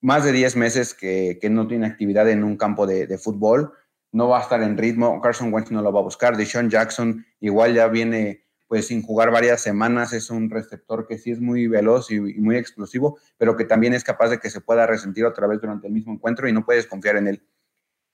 más 0.00 0.22
de 0.22 0.30
10 0.30 0.54
meses 0.54 0.94
que, 0.94 1.40
no 1.50 1.66
tiene 1.66 1.86
actividad 1.86 2.30
en 2.30 2.44
un 2.44 2.56
campo 2.56 2.86
de, 2.86 3.08
de 3.08 3.18
fútbol 3.18 3.72
no 4.12 4.28
va 4.28 4.38
a 4.38 4.42
estar 4.42 4.62
en 4.62 4.78
ritmo, 4.78 5.20
Carson 5.20 5.52
Wentz 5.52 5.72
no 5.72 5.82
lo 5.82 5.92
va 5.92 5.98
a 5.98 6.04
buscar, 6.04 6.36
Deshaun 6.36 6.70
Jackson 6.70 7.26
igual 7.40 7.74
ya 7.74 7.88
viene 7.88 8.43
pues 8.74 8.88
sin 8.88 9.02
jugar 9.02 9.30
varias 9.30 9.60
semanas, 9.60 10.12
es 10.12 10.30
un 10.30 10.50
receptor 10.50 11.06
que 11.06 11.16
sí 11.16 11.30
es 11.30 11.40
muy 11.40 11.68
veloz 11.68 12.10
y, 12.10 12.18
muy 12.18 12.56
explosivo, 12.56 13.20
pero 13.38 13.56
que 13.56 13.64
también 13.64 13.94
es 13.94 14.02
capaz 14.02 14.30
de 14.30 14.40
que 14.40 14.50
se 14.50 14.60
pueda 14.60 14.84
resentir 14.84 15.24
otra 15.26 15.46
vez 15.46 15.60
durante 15.60 15.86
el 15.86 15.92
mismo 15.92 16.12
encuentro 16.12 16.48
y 16.48 16.52
no 16.52 16.64
puedes 16.64 16.88
confiar 16.88 17.16
en 17.18 17.28
él. 17.28 17.46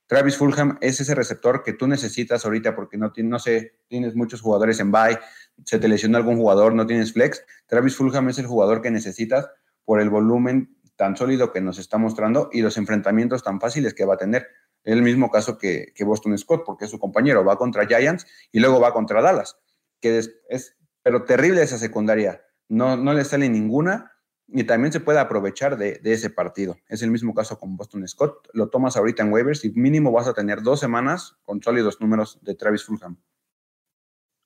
Travis 0.06 0.36
Fulham 0.36 0.76
es 0.82 1.00
ese 1.00 1.14
receptor 1.14 1.62
que 1.62 1.72
tú 1.72 1.86
necesitas 1.86 2.44
ahorita 2.44 2.76
porque 2.76 2.98
no, 2.98 3.10
no 3.16 3.38
sé, 3.38 3.78
tienes 3.88 4.14
muchos 4.14 4.42
jugadores 4.42 4.78
en 4.80 4.92
bye, 4.92 5.18
se 5.64 5.78
te 5.78 5.88
lesiona 5.88 6.18
algún 6.18 6.36
jugador, 6.36 6.74
no 6.74 6.86
tienes 6.86 7.14
flex. 7.14 7.42
Travis 7.66 7.96
Fulham 7.96 8.28
es 8.28 8.38
el 8.38 8.46
jugador 8.46 8.82
que 8.82 8.90
necesitas 8.90 9.48
por 9.86 9.98
el 9.98 10.10
volumen 10.10 10.76
tan 10.94 11.16
sólido 11.16 11.52
que 11.52 11.62
nos 11.62 11.78
está 11.78 11.96
mostrando 11.96 12.50
y 12.52 12.60
los 12.60 12.76
enfrentamientos 12.76 13.42
tan 13.42 13.62
fáciles 13.62 13.94
que 13.94 14.04
va 14.04 14.12
a 14.12 14.18
tener. 14.18 14.46
Es 14.84 14.92
el 14.92 15.00
mismo 15.00 15.30
caso 15.30 15.56
que, 15.56 15.94
que 15.94 16.04
Boston 16.04 16.36
Scott, 16.36 16.64
porque 16.66 16.84
es 16.84 16.90
su 16.90 16.98
compañero, 16.98 17.46
va 17.46 17.56
contra 17.56 17.86
Giants 17.86 18.26
y 18.52 18.60
luego 18.60 18.78
va 18.78 18.92
contra 18.92 19.22
Dallas, 19.22 19.56
que 20.00 20.18
es, 20.18 20.76
pero 21.02 21.24
terrible 21.24 21.62
esa 21.62 21.78
secundaria. 21.78 22.42
No, 22.68 22.96
no 22.96 23.12
le 23.12 23.24
sale 23.24 23.48
ninguna 23.48 24.12
y 24.52 24.64
también 24.64 24.92
se 24.92 25.00
puede 25.00 25.18
aprovechar 25.18 25.76
de, 25.76 26.00
ese 26.04 26.30
partido. 26.30 26.76
Es 26.88 27.02
el 27.02 27.10
mismo 27.10 27.34
caso 27.34 27.58
con 27.58 27.76
Boston 27.76 28.06
Scott. 28.08 28.48
Lo 28.52 28.68
tomas 28.68 28.96
ahorita 28.96 29.22
en 29.22 29.32
waivers 29.32 29.64
y 29.64 29.70
mínimo 29.72 30.12
vas 30.12 30.26
a 30.26 30.34
tener 30.34 30.62
dos 30.62 30.80
semanas 30.80 31.36
con 31.44 31.62
sólidos 31.62 32.00
números 32.00 32.38
de 32.42 32.54
Travis 32.54 32.84
Fulham. 32.84 33.16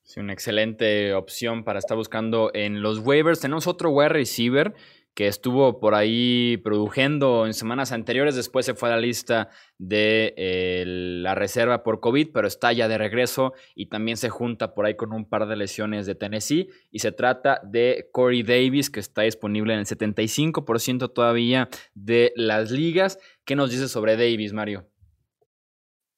Sí, 0.03 0.19
una 0.19 0.33
excelente 0.33 1.15
opción 1.15 1.63
para 1.63 1.79
estar 1.79 1.97
buscando 1.97 2.51
en 2.53 2.83
los 2.83 2.99
waivers. 2.99 3.39
Tenemos 3.39 3.65
otro 3.65 3.89
wide 3.89 4.09
receiver 4.09 4.75
que 5.15 5.27
estuvo 5.27 5.79
por 5.79 5.95
ahí 5.95 6.57
produciendo 6.57 7.45
en 7.45 7.53
semanas 7.53 7.93
anteriores, 7.93 8.35
después 8.35 8.65
se 8.65 8.75
fue 8.75 8.89
a 8.89 8.95
la 8.95 9.01
lista 9.01 9.49
de 9.77 10.33
eh, 10.35 10.83
la 10.85 11.35
reserva 11.35 11.83
por 11.83 12.01
COVID, 12.01 12.31
pero 12.33 12.49
está 12.49 12.73
ya 12.73 12.89
de 12.89 12.97
regreso 12.97 13.53
y 13.75 13.87
también 13.87 14.17
se 14.17 14.29
junta 14.29 14.73
por 14.73 14.85
ahí 14.85 14.95
con 14.95 15.13
un 15.13 15.27
par 15.27 15.47
de 15.47 15.55
lesiones 15.55 16.05
de 16.05 16.15
Tennessee 16.15 16.69
y 16.91 16.99
se 16.99 17.13
trata 17.13 17.61
de 17.63 18.09
Corey 18.11 18.43
Davis, 18.43 18.89
que 18.89 18.99
está 18.99 19.21
disponible 19.21 19.73
en 19.73 19.79
el 19.79 19.85
75% 19.85 21.13
todavía 21.13 21.69
de 21.93 22.33
las 22.35 22.69
ligas. 22.69 23.17
¿Qué 23.45 23.55
nos 23.55 23.71
dice 23.71 23.87
sobre 23.87 24.17
Davis, 24.17 24.51
Mario? 24.51 24.85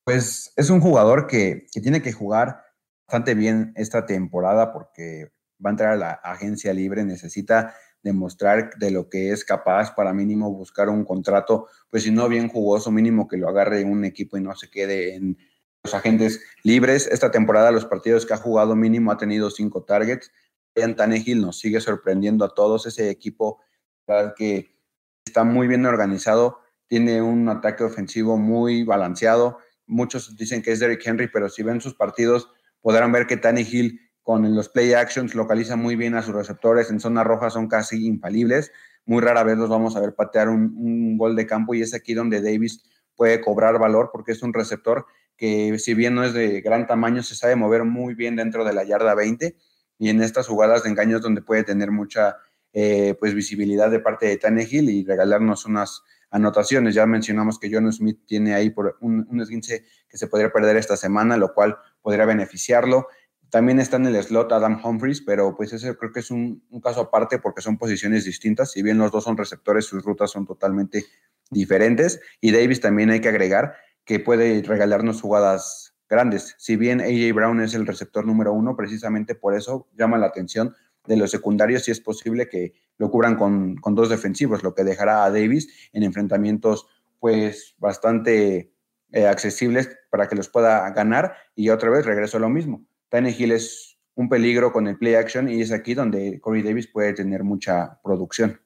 Pues 0.06 0.54
es 0.56 0.72
un 0.72 0.82
jugador 0.82 1.28
que, 1.28 1.68
que 1.72 1.82
tiene 1.82 2.02
que 2.02 2.14
jugar 2.14 2.64
bastante 3.08 3.36
bien 3.36 3.74
esta 3.76 4.08
temporada 4.08 4.74
porque 4.74 5.32
va 5.64 5.70
a 5.70 5.74
entrar 5.74 5.94
a 5.94 5.98
la 5.98 6.12
agencia 6.12 6.74
libre, 6.74 7.04
necesita 7.04 7.76
demostrar 8.04 8.72
de 8.78 8.92
lo 8.92 9.10
que 9.10 9.32
es 9.32 9.44
capaz 9.44 9.94
para 9.96 10.14
mínimo 10.14 10.52
buscar 10.52 10.90
un 10.90 11.04
contrato, 11.04 11.68
pues 11.90 12.04
si 12.04 12.12
no 12.12 12.30
bien 12.30 12.48
jugoso, 12.48 12.92
mínimo 12.92 13.28
que 13.28 13.38
lo 13.38 13.50
agarre 13.50 13.84
un 13.84 14.06
equipo 14.06 14.38
y 14.38 14.42
no 14.42 14.56
se 14.56 14.70
quede 14.70 15.16
en 15.16 15.38
los 15.84 15.94
agentes 15.94 16.42
libres. 16.64 17.08
Esta 17.08 17.32
temporada 17.32 17.72
los 17.72 17.86
partidos 17.86 18.26
que 18.26 18.34
ha 18.34 18.38
jugado 18.38 18.76
mínimo 18.76 19.12
ha 19.12 19.18
tenido 19.18 19.50
cinco 19.50 19.84
targets. 19.84 20.32
Ryan 20.76 20.96
Tannehill 20.96 21.42
nos 21.42 21.60
sigue 21.60 21.82
sorprendiendo 21.82 22.46
a 22.46 22.54
todos. 22.54 22.86
Ese 22.86 23.10
equipo 23.10 23.60
que 24.36 24.78
está 25.26 25.44
muy 25.44 25.68
bien 25.68 25.86
organizado, 25.86 26.60
tiene 26.88 27.22
un 27.22 27.50
ataque 27.50 27.84
ofensivo 27.84 28.38
muy 28.38 28.84
balanceado. 28.84 29.60
Muchos 29.86 30.36
dicen 30.38 30.62
que 30.62 30.72
es 30.72 30.80
Derrick 30.80 31.06
Henry, 31.06 31.28
pero 31.28 31.50
si 31.50 31.64
ven 31.64 31.82
sus 31.82 31.96
partidos 31.96 32.50
podrán 32.82 33.12
ver 33.12 33.28
que 33.28 33.38
Tannehill 33.38 34.00
con 34.28 34.54
los 34.54 34.68
play 34.68 34.92
actions 34.92 35.36
localiza 35.36 35.78
muy 35.78 35.96
bien 35.96 36.14
a 36.16 36.22
sus 36.22 36.36
receptores, 36.36 36.90
en 36.90 37.00
zona 37.00 37.24
roja 37.24 37.50
son 37.50 37.70
casi 37.70 38.06
infalibles, 38.06 38.74
muy 39.06 39.22
rara 39.22 39.42
vez 39.42 39.58
los 39.58 39.70
vamos 39.70 39.96
a 39.96 40.02
ver 40.02 40.16
patear 40.16 40.50
un, 40.50 41.18
gol 41.18 41.38
de 41.38 41.48
campo 41.48 41.74
y 41.74 41.82
es 41.82 41.94
aquí 41.94 42.14
donde 42.14 42.42
Davis 42.42 42.84
puede 43.16 43.40
cobrar 43.40 43.80
valor 43.80 44.10
porque 44.12 44.34
es 44.34 44.44
un 44.44 44.54
receptor 44.54 45.06
que 45.38 45.80
si 45.80 45.94
bien 45.94 46.14
no 46.14 46.26
es 46.26 46.34
de 46.34 46.60
gran 46.60 46.88
tamaño, 46.88 47.24
se 47.24 47.36
sabe 47.36 47.56
mover 47.56 47.86
muy 47.86 48.16
bien 48.16 48.36
dentro 48.36 48.66
de 48.66 48.74
la 48.74 48.84
yarda 48.84 49.16
20 49.16 49.56
y 49.98 50.10
en 50.10 50.22
estas 50.22 50.46
jugadas 50.46 50.84
de 50.84 50.90
engaños 50.90 51.22
donde 51.22 51.42
puede 51.42 51.64
tener 51.64 51.92
mucha 51.92 52.36
eh, 52.74 53.16
pues 53.22 53.34
visibilidad 53.34 53.90
de 53.90 54.02
parte 54.02 54.26
de 54.26 54.36
Tannehill 54.36 54.90
y 54.90 55.06
regalarnos 55.06 55.66
unas 55.66 56.02
anotaciones. 56.32 56.96
Ya 56.96 57.06
mencionamos 57.06 57.60
que 57.60 57.72
John 57.74 57.90
Smith 57.94 58.20
tiene 58.26 58.56
ahí 58.56 58.72
por 58.72 58.98
un, 59.00 59.26
un 59.30 59.40
esguince 59.40 59.86
que 60.10 60.18
se 60.18 60.28
podría 60.28 60.52
perder 60.52 60.76
esta 60.76 60.98
semana, 60.98 61.38
lo 61.38 61.54
cual 61.54 61.78
podría 62.02 62.26
beneficiarlo. 62.26 63.08
También 63.50 63.80
está 63.80 63.96
en 63.96 64.08
el 64.08 64.22
slot 64.22 64.52
Adam 64.52 64.82
Humphries, 64.84 65.22
pero 65.22 65.56
pues 65.56 65.72
ese 65.72 65.96
creo 65.96 66.12
que 66.12 66.20
es 66.20 66.32
un, 66.32 66.62
caso 66.84 67.02
aparte 67.02 67.40
porque 67.40 67.62
son 67.62 67.78
posiciones 67.78 68.26
distintas. 68.26 68.72
Si 68.72 68.84
bien 68.84 68.98
los 68.98 69.12
dos 69.12 69.24
son 69.24 69.38
receptores, 69.38 69.86
sus 69.86 70.04
rutas 70.04 70.32
son 70.32 70.46
totalmente 70.46 71.06
diferentes. 71.50 72.20
Y 72.42 72.52
Davis 72.52 72.82
también 72.82 73.10
hay 73.10 73.22
que 73.22 73.30
agregar 73.30 73.76
que 74.04 74.20
puede 74.20 74.62
regalarnos 74.64 75.22
jugadas 75.22 75.96
grandes. 76.10 76.56
Si 76.58 76.76
bien 76.76 77.00
AJ 77.00 77.34
Brown 77.34 77.62
es 77.62 77.74
el 77.74 77.88
receptor 77.88 78.26
número 78.26 78.52
uno, 78.54 78.76
precisamente 78.76 79.34
por 79.34 79.56
eso 79.56 79.88
llama 79.98 80.18
la 80.18 80.28
atención 80.28 80.76
de 81.06 81.16
los 81.16 81.32
secundarios 81.32 81.86
si 81.86 81.92
es 81.92 82.02
posible 82.02 82.50
que 82.50 82.74
lo 82.98 83.10
cubran 83.10 83.38
con, 83.38 83.78
dos 83.96 84.10
defensivos, 84.10 84.64
lo 84.64 84.74
que 84.74 84.84
dejará 84.84 85.24
a 85.24 85.32
Davis 85.32 85.90
en 85.94 86.04
enfrentamientos 86.04 86.88
pues 87.20 87.76
bastante 87.78 88.74
eh, 89.12 89.26
accesibles 89.26 89.90
para 90.10 90.28
que 90.28 90.36
los 90.36 90.50
pueda 90.50 90.90
ganar. 90.90 91.36
Y 91.56 91.70
otra 91.70 91.90
vez 91.90 92.06
regreso 92.06 92.38
a 92.38 92.42
lo 92.42 92.50
mismo 92.50 92.86
Tannehill 93.10 93.52
es 93.52 93.98
un 94.16 94.30
peligro 94.30 94.72
con 94.72 94.88
el 94.88 94.98
play 94.98 95.16
action 95.16 95.50
y 95.50 95.62
es 95.62 95.72
aquí 95.72 95.94
donde 95.94 96.40
Corey 96.42 96.64
Davis 96.64 96.88
puede 96.88 97.14
tener 97.14 97.44
mucha 97.44 98.00
producción. 98.04 98.60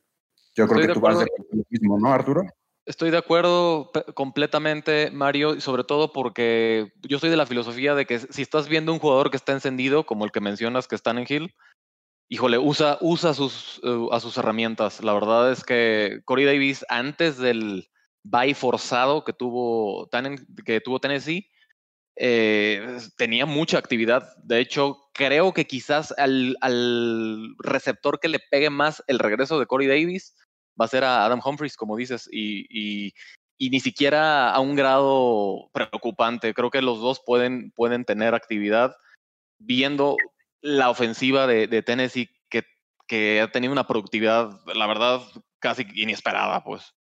Yo 0.55 0.67
creo 0.67 0.87
que 0.87 0.93
tú 0.93 0.99
vas 0.99 1.17
a 1.17 1.25
lo 1.51 1.63
mismo, 1.69 1.99
¿no, 1.99 2.11
Arturo? 2.11 2.43
Estoy 2.85 3.11
de 3.11 3.17
acuerdo 3.17 3.91
completamente, 4.15 5.11
Mario, 5.11 5.55
y 5.55 5.61
sobre 5.61 5.83
todo 5.83 6.11
porque 6.11 6.91
yo 7.07 7.19
soy 7.19 7.29
de 7.29 7.37
la 7.37 7.45
filosofía 7.45 7.95
de 7.95 8.05
que 8.05 8.19
si 8.19 8.41
estás 8.41 8.67
viendo 8.67 8.91
un 8.91 8.99
jugador 8.99 9.29
que 9.29 9.37
está 9.37 9.51
encendido, 9.51 10.05
como 10.05 10.25
el 10.25 10.31
que 10.31 10.41
mencionas 10.41 10.87
que 10.87 10.95
está 10.95 11.11
en 11.11 11.25
Hill, 11.27 11.53
híjole, 12.27 12.57
usa, 12.57 12.97
usa 13.01 13.33
sus, 13.33 13.79
uh, 13.83 14.09
a 14.11 14.19
sus 14.19 14.37
herramientas. 14.37 15.03
La 15.03 15.13
verdad 15.13 15.51
es 15.51 15.63
que 15.63 16.21
Corey 16.25 16.45
Davis, 16.45 16.85
antes 16.89 17.37
del 17.37 17.89
bye 18.23 18.55
forzado 18.55 19.23
que 19.23 19.33
tuvo, 19.33 20.09
que 20.65 20.81
tuvo 20.81 20.99
Tennessee, 20.99 21.49
eh, 22.15 22.97
tenía 23.17 23.45
mucha 23.45 23.77
actividad. 23.77 24.27
De 24.43 24.59
hecho, 24.59 24.97
creo 25.13 25.53
que 25.53 25.65
quizás 25.65 26.13
al, 26.17 26.55
receptor 27.59 28.19
que 28.19 28.27
le 28.27 28.39
pegue 28.39 28.69
más 28.69 29.03
el 29.07 29.19
regreso 29.19 29.59
de 29.59 29.65
Corey 29.65 29.87
Davis 29.87 30.35
va 30.79 30.85
a 30.85 30.89
ser 30.89 31.03
a 31.03 31.25
Adam 31.25 31.41
Humphries, 31.43 31.77
como 31.77 31.97
dices, 31.97 32.27
y, 32.31 33.13
ni 33.59 33.79
siquiera 33.79 34.51
a 34.51 34.59
un 34.59 34.75
grado 34.75 35.69
preocupante. 35.73 36.53
Creo 36.53 36.71
que 36.71 36.81
los 36.81 36.99
dos 36.99 37.21
pueden, 37.25 37.71
pueden 37.71 38.05
tener 38.05 38.33
actividad 38.33 38.95
viendo 39.59 40.17
la 40.61 40.89
ofensiva 40.89 41.47
de, 41.47 41.83
Tennessee 41.83 42.29
que, 42.49 42.63
que 43.07 43.41
ha 43.41 43.51
tenido 43.51 43.71
una 43.71 43.87
productividad, 43.87 44.49
la 44.73 44.87
verdad, 44.87 45.21
casi 45.59 45.85
inesperada, 45.93 46.63
pues. 46.63 46.93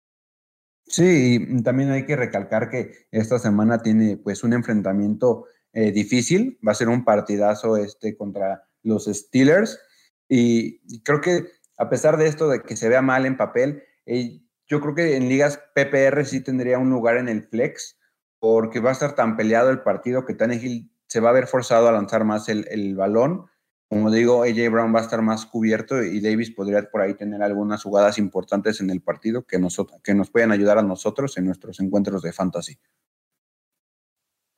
Sí, 0.90 1.38
y 1.48 1.62
también 1.62 1.92
hay 1.92 2.06
que 2.06 2.16
recalcar 2.16 2.70
que 2.70 3.08
esta 3.12 3.38
semana 3.38 3.84
tiene 3.84 4.18
pues 4.18 4.44
un 4.44 4.54
enfrentamiento 4.54 5.46
eh, 5.72 5.92
difícil, 5.92 6.60
va 6.68 6.72
a 6.72 6.76
ser 6.76 6.90
un 6.90 7.06
partidazo 7.06 7.78
este 7.78 8.18
contra 8.18 8.64
los 8.82 9.06
Steelers 9.06 9.80
y, 10.28 10.80
creo 11.04 11.22
que 11.22 11.46
a 11.78 11.90
pesar 11.90 12.18
de 12.18 12.28
esto 12.28 12.50
de 12.50 12.64
que 12.64 12.76
se 12.76 12.90
vea 12.90 13.04
mal 13.04 13.28
en 13.28 13.38
papel, 13.38 13.84
eh, 14.08 14.42
yo 14.68 14.82
creo 14.82 14.96
que 14.96 15.16
en 15.16 15.30
ligas 15.30 15.60
PPR 15.76 16.26
sí 16.26 16.42
tendría 16.42 16.80
un 16.80 16.90
lugar 16.90 17.18
en 17.18 17.30
el 17.30 17.48
flex 17.48 18.00
porque 18.40 18.80
va 18.80 18.90
a 18.90 18.94
estar 18.94 19.14
tan 19.14 19.38
peleado 19.38 19.70
el 19.70 19.84
partido 19.84 20.26
que 20.26 20.34
Tannehill 20.34 20.92
se 21.08 21.20
va 21.20 21.30
a 21.30 21.34
ver 21.34 21.46
forzado 21.46 21.88
a 21.88 21.92
lanzar 21.92 22.26
más 22.26 22.50
el 22.50 22.96
balón 22.96 23.49
como 23.90 24.12
digo, 24.12 24.44
AJ 24.44 24.70
Brown 24.72 24.94
va 24.94 25.00
a 25.00 25.02
estar 25.02 25.24
más 25.24 25.48
cubierto 25.48 26.04
y 26.04 26.22
Davis 26.22 26.52
podría 26.52 26.84
por 26.84 27.02
ahí 27.02 27.16
tener 27.16 27.42
algunas 27.42 27.82
jugadas 27.82 28.20
importantes 28.20 28.82
en 28.82 28.92
el 28.92 29.02
partido 29.02 29.48
que, 29.48 29.60
que 30.04 30.14
nos 30.14 30.30
ayudar 30.52 30.78
a 30.78 30.84
nosotros 30.84 31.36
en 31.40 31.46
nuestros 31.46 31.80
encuentros 31.80 32.22
de 32.22 32.32
fantasy. 32.32 32.78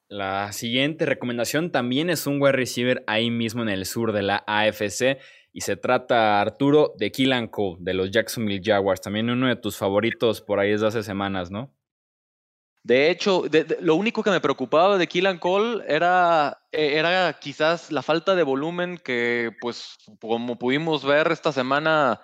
La 0.09 0.51
siguiente 0.51 1.05
recomendación 1.05 1.71
también 1.71 2.09
es 2.09 2.27
un 2.27 2.41
wide 2.41 2.51
receiver 2.51 3.05
ahí 3.07 3.31
mismo 3.31 3.63
en 3.63 3.69
el 3.69 3.85
sur 3.85 4.11
de 4.11 4.21
la 4.21 4.43
AFC 4.45 5.19
y 5.53 5.61
se 5.61 5.77
trata, 5.77 6.41
Arturo, 6.41 6.93
de 6.97 7.13
Killan 7.13 7.49
de 7.79 7.93
los 7.93 8.11
Jacksonville 8.11 8.61
Jaguars, 8.61 8.99
también 8.99 9.29
uno 9.29 9.47
de 9.47 9.55
tus 9.55 9.77
favoritos 9.77 10.41
por 10.41 10.59
ahí 10.59 10.71
desde 10.71 10.87
hace 10.87 11.03
semanas, 11.03 11.51
¿no? 11.51 11.73
De 12.83 13.11
hecho, 13.11 13.43
lo 13.81 13.95
único 13.95 14.23
que 14.23 14.31
me 14.31 14.41
preocupaba 14.41 14.97
de 14.97 15.07
Killan 15.07 15.37
Cole 15.37 15.83
era, 15.87 16.63
eh, 16.71 16.95
era 16.95 17.37
quizás 17.39 17.91
la 17.91 18.01
falta 18.01 18.35
de 18.35 18.41
volumen 18.41 18.97
que, 18.97 19.51
pues, 19.61 19.97
como 20.19 20.57
pudimos 20.57 21.05
ver 21.05 21.31
esta 21.31 21.51
semana, 21.51 22.21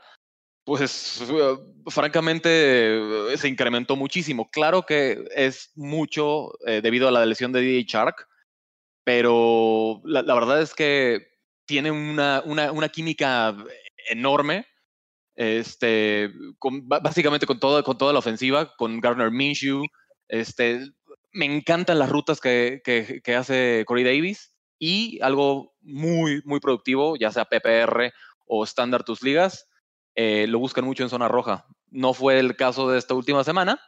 pues, 0.65 1.21
eh, 1.29 1.57
francamente, 1.87 2.49
eh, 3.33 3.37
se 3.37 3.47
incrementó 3.47 3.95
muchísimo. 3.95 4.49
Claro 4.49 4.83
que 4.83 5.27
es 5.35 5.71
mucho 5.75 6.51
debido 6.65 7.07
a 7.07 7.11
la 7.11 7.25
lesión 7.25 7.51
de 7.51 7.61
DJ 7.61 7.85
Shark, 7.87 8.27
pero 9.03 10.01
la, 10.05 10.21
verdad 10.33 10.61
es 10.61 10.73
que 10.73 11.27
tiene 11.67 11.91
una, 11.91 12.41
una, 12.45 12.89
química 12.89 13.55
enorme. 14.09 14.65
Este, 15.35 16.31
básicamente 16.83 17.45
con, 17.45 17.59
todo, 17.59 17.83
con 17.83 17.97
toda 17.97 18.11
la 18.11 18.19
ofensiva, 18.19 18.75
con 18.75 18.99
Garner 18.99 19.29
Minshew, 19.29 19.85
este, 20.27 20.91
me 21.31 21.45
encantan 21.45 21.99
las 21.99 22.09
rutas 22.09 22.41
que, 22.41 22.81
que, 22.83 23.35
hace 23.35 23.83
Corey 23.85 24.03
Davis 24.03 24.53
y 24.79 25.19
algo 25.21 25.73
muy, 25.81 26.41
muy 26.45 26.59
productivo, 26.59 27.15
ya 27.15 27.31
sea 27.31 27.45
PPR 27.45 28.11
o 28.45 28.63
estándar 28.63 29.03
tus 29.03 29.21
ligas, 29.21 29.67
eh, 30.15 30.47
lo 30.47 30.59
buscan 30.59 30.85
mucho 30.85 31.03
en 31.03 31.09
zona 31.09 31.27
roja. 31.27 31.65
No 31.89 32.13
fue 32.13 32.39
el 32.39 32.55
caso 32.55 32.89
de 32.89 32.97
esta 32.97 33.13
última 33.13 33.43
semana, 33.43 33.79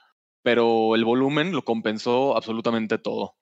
pero 0.43 0.95
el 0.95 1.05
volumen 1.05 1.51
lo 1.51 1.63
compensó 1.63 2.35
absolutamente 2.35 2.97
todo. 2.97 3.35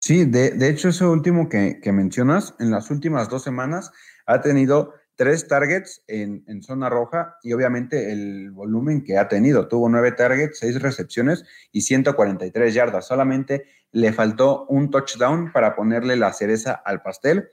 Sí, 0.00 0.24
de, 0.24 0.52
de 0.52 0.70
hecho, 0.70 0.88
eso 0.88 1.10
último 1.10 1.48
que, 1.48 1.80
que, 1.82 1.92
mencionas, 1.92 2.54
en 2.60 2.70
las 2.70 2.90
últimas 2.90 3.28
dos 3.28 3.42
semanas 3.42 3.90
ha 4.26 4.40
tenido 4.40 4.92
tres 5.16 5.48
targets 5.48 6.04
en, 6.06 6.62
zona 6.62 6.90
roja 6.90 7.36
y 7.42 7.54
obviamente 7.54 8.12
el 8.12 8.50
volumen 8.50 9.02
que 9.02 9.18
ha 9.18 9.28
tenido. 9.28 9.66
Tuvo 9.66 9.88
nueve 9.88 10.12
targets, 10.12 10.58
seis 10.58 10.80
recepciones 10.80 11.44
y 11.72 11.80
143 11.80 12.74
yardas. 12.74 13.06
Solamente 13.06 13.64
le 13.92 14.12
faltó 14.12 14.66
un 14.66 14.90
touchdown 14.90 15.52
para 15.52 15.74
ponerle 15.74 16.16
la 16.16 16.32
cereza 16.32 16.72
al 16.72 17.02
pastel. 17.02 17.48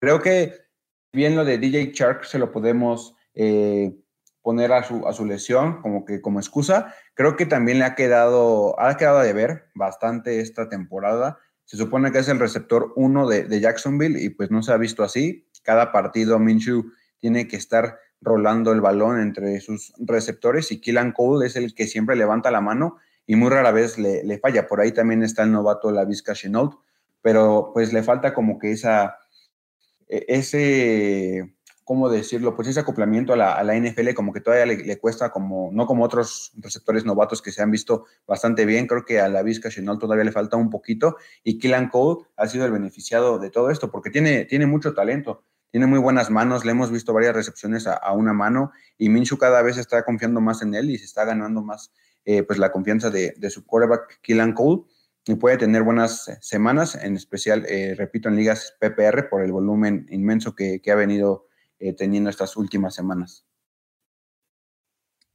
Creo 0.00 0.22
que 0.22 0.54
bien 1.12 1.36
lo 1.36 1.44
de 1.44 1.58
DJ 1.58 1.92
Shark 1.92 2.24
se 2.24 2.38
lo 2.38 2.50
podemos 2.50 3.14
eh, 3.34 3.94
poner 4.40 4.72
a 4.72 4.82
su, 4.82 5.06
a 5.06 5.12
su 5.12 5.26
lesión 5.26 5.82
como 5.82 6.06
que 6.06 6.22
como 6.22 6.40
excusa. 6.40 6.94
Creo 7.14 7.36
que 7.36 7.44
también 7.44 7.78
le 7.78 7.84
ha 7.84 7.94
quedado, 7.94 8.80
ha 8.80 8.96
quedado 8.96 9.20
de 9.20 9.34
ver 9.34 9.66
bastante 9.74 10.40
esta 10.40 10.70
temporada. 10.70 11.38
Se 11.66 11.76
supone 11.76 12.10
que 12.10 12.18
es 12.18 12.28
el 12.28 12.40
receptor 12.40 12.92
uno 12.96 13.28
de, 13.28 13.44
de 13.44 13.60
Jacksonville 13.60 14.20
y 14.20 14.30
pues 14.30 14.50
no 14.50 14.62
se 14.62 14.72
ha 14.72 14.78
visto 14.78 15.04
así. 15.04 15.46
Cada 15.62 15.92
partido 15.92 16.38
Minshew 16.38 16.90
tiene 17.22 17.46
que 17.46 17.56
estar 17.56 18.00
rolando 18.20 18.72
el 18.72 18.80
balón 18.80 19.20
entre 19.20 19.60
sus 19.60 19.92
receptores 19.96 20.72
y 20.72 20.80
Killan 20.80 21.12
Cole 21.12 21.46
es 21.46 21.54
el 21.54 21.72
que 21.72 21.86
siempre 21.86 22.16
levanta 22.16 22.50
la 22.50 22.60
mano 22.60 22.96
y 23.26 23.36
muy 23.36 23.48
rara 23.48 23.70
vez 23.70 23.96
le, 23.96 24.38
falla. 24.40 24.66
Por 24.66 24.80
ahí 24.80 24.90
también 24.90 25.22
está 25.22 25.44
el 25.44 25.52
novato 25.52 25.92
La 25.92 26.04
Vizca 26.04 26.34
Chenault, 26.34 26.74
pero 27.20 27.70
pues 27.72 27.92
le 27.92 28.02
falta 28.02 28.34
como 28.34 28.58
que 28.58 28.72
esa, 28.72 29.18
e, 30.08 30.24
ese, 30.26 31.54
¿cómo 31.84 32.08
decirlo? 32.08 32.56
Pues 32.56 32.66
ese 32.66 32.80
acoplamiento 32.80 33.34
a 33.34 33.36
la, 33.36 33.52
a 33.52 33.62
la 33.62 33.76
NFL 33.76 34.14
como 34.14 34.32
que 34.32 34.40
todavía 34.40 34.66
le, 34.66 34.98
cuesta 34.98 35.30
como, 35.30 35.70
no 35.72 35.86
como 35.86 36.02
otros 36.02 36.50
receptores 36.56 37.04
novatos 37.04 37.40
que 37.40 37.52
se 37.52 37.62
han 37.62 37.70
visto 37.70 38.06
bastante 38.26 38.66
bien, 38.66 38.88
creo 38.88 39.04
que 39.04 39.20
a 39.20 39.28
la 39.28 39.44
Vizca 39.44 39.68
todavía 40.00 40.24
le 40.24 40.32
falta 40.32 40.56
un 40.56 40.70
poquito 40.70 41.18
y 41.44 41.60
Killan 41.60 41.88
Cole 41.88 42.24
ha 42.36 42.48
sido 42.48 42.66
el 42.66 42.72
beneficiado 42.72 43.38
de 43.38 43.50
todo 43.50 43.70
esto 43.70 43.92
porque 43.92 44.10
tiene, 44.10 44.44
tiene 44.44 44.66
mucho 44.66 44.92
talento 44.92 45.44
tiene 45.72 45.86
muy 45.86 45.98
buenas 45.98 46.30
manos, 46.30 46.66
le 46.66 46.72
hemos 46.72 46.92
visto 46.92 47.14
varias 47.14 47.34
recepciones 47.34 47.86
a, 47.86 48.12
una 48.12 48.34
mano 48.34 48.72
y 48.98 49.08
Minshu 49.08 49.38
cada 49.38 49.62
vez 49.62 49.78
está 49.78 50.04
confiando 50.04 50.42
más 50.42 50.60
en 50.60 50.74
él 50.74 50.90
y 50.90 50.98
se 50.98 51.06
está 51.06 51.24
ganando 51.24 51.62
más 51.62 51.90
eh, 52.26 52.42
pues 52.42 52.58
la 52.58 52.70
confianza 52.70 53.08
de, 53.08 53.34
su 53.48 53.64
quarterback 53.64 54.20
Killan 54.20 54.52
Cole 54.52 54.82
y 55.24 55.34
puede 55.36 55.56
tener 55.56 55.82
buenas 55.82 56.30
semanas, 56.42 56.94
en 56.94 57.16
especial, 57.16 57.64
eh, 57.66 57.94
repito, 57.96 58.28
en 58.28 58.36
ligas 58.36 58.76
PPR 58.80 59.30
por 59.30 59.42
el 59.42 59.50
volumen 59.50 60.06
inmenso 60.10 60.54
que, 60.54 60.82
ha 60.90 60.94
venido 60.94 61.46
eh, 61.78 61.94
teniendo 61.94 62.28
estas 62.28 62.56
últimas 62.58 62.94
semanas. 62.94 63.46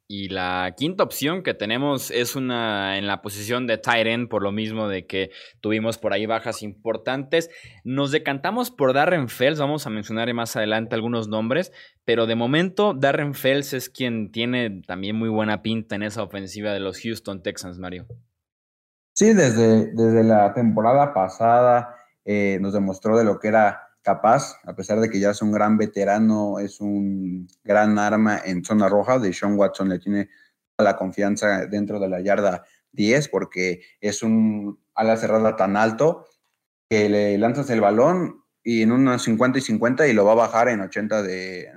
Y 0.09 0.29
la 0.29 0.73
quinta 0.77 1.03
opción 1.03 1.43
que 1.43 1.53
tenemos 1.53 2.11
es 2.11 2.37
una 2.37 2.97
en 2.97 3.07
la 3.07 3.21
posición 3.21 3.67
de 3.67 3.77
tight 3.77 4.29
por 4.29 4.41
lo 4.41 4.53
mismo 4.53 4.87
de 4.87 5.05
que 5.05 5.31
tuvimos 5.59 5.97
por 5.97 6.13
ahí 6.13 6.25
bajas 6.25 6.63
importantes. 6.63 7.49
Nos 7.83 8.11
decantamos 8.11 8.71
por 8.71 8.93
Darren 8.93 9.27
Fells, 9.27 9.59
vamos 9.59 9.85
a 9.85 9.89
mencionar 9.89 10.33
más 10.33 10.55
adelante 10.55 10.95
algunos 10.95 11.27
nombres, 11.27 11.73
pero 12.05 12.25
de 12.25 12.35
momento 12.35 12.93
Darren 12.93 13.33
Fells 13.33 13.73
es 13.73 13.89
quien 13.89 14.31
tiene 14.31 14.81
también 14.87 15.17
muy 15.17 15.27
buena 15.27 15.61
pinta 15.61 15.95
en 15.95 16.03
esa 16.03 16.23
ofensiva 16.23 16.71
de 16.71 16.79
los 16.79 17.01
Houston 17.01 17.43
Texans, 17.43 17.77
Mario. 17.77 18.07
Sí, 19.11 19.33
desde, 19.33 19.91
desde 19.93 20.23
la 20.23 20.53
temporada 20.53 21.13
pasada 21.13 21.95
eh, 22.23 22.59
nos 22.61 22.71
demostró 22.71 23.17
de 23.17 23.25
lo 23.25 23.39
que 23.39 23.49
era 23.49 23.86
capaz, 24.07 24.57
a 24.63 24.73
pesar 24.73 25.01
de 25.01 25.09
que 25.09 25.19
ya 25.19 25.31
es 25.31 25.41
un 25.41 25.51
gran 25.51 25.77
veterano, 25.77 26.59
es 26.59 26.79
un 26.79 27.45
gran 27.61 27.99
arma 27.99 28.39
en 28.45 28.63
zona 28.63 28.87
roja. 28.87 29.19
De 29.19 29.33
Sean 29.33 29.57
Watson 29.57 29.89
le 29.89 29.99
tiene 29.99 30.29
la 30.77 30.95
confianza 30.95 31.65
dentro 31.65 31.99
de 31.99 32.07
la 32.07 32.21
yarda 32.21 32.63
10 32.93 33.27
porque 33.27 33.81
es 33.99 34.23
un 34.23 34.79
ala 34.95 35.17
cerrada 35.17 35.57
tan 35.57 35.75
alto 35.75 36.25
que 36.89 37.09
le 37.09 37.37
lanzas 37.37 37.69
el 37.69 37.81
balón 37.81 38.45
y 38.63 38.81
en 38.81 38.93
unos 38.93 39.23
50 39.23 39.59
y 39.59 39.61
50 39.61 40.07
y 40.07 40.13
lo 40.13 40.23
va 40.23 40.31
a 40.31 40.35
bajar 40.47 40.69
en 40.69 40.79
80 40.79 41.21
de, 41.23 41.69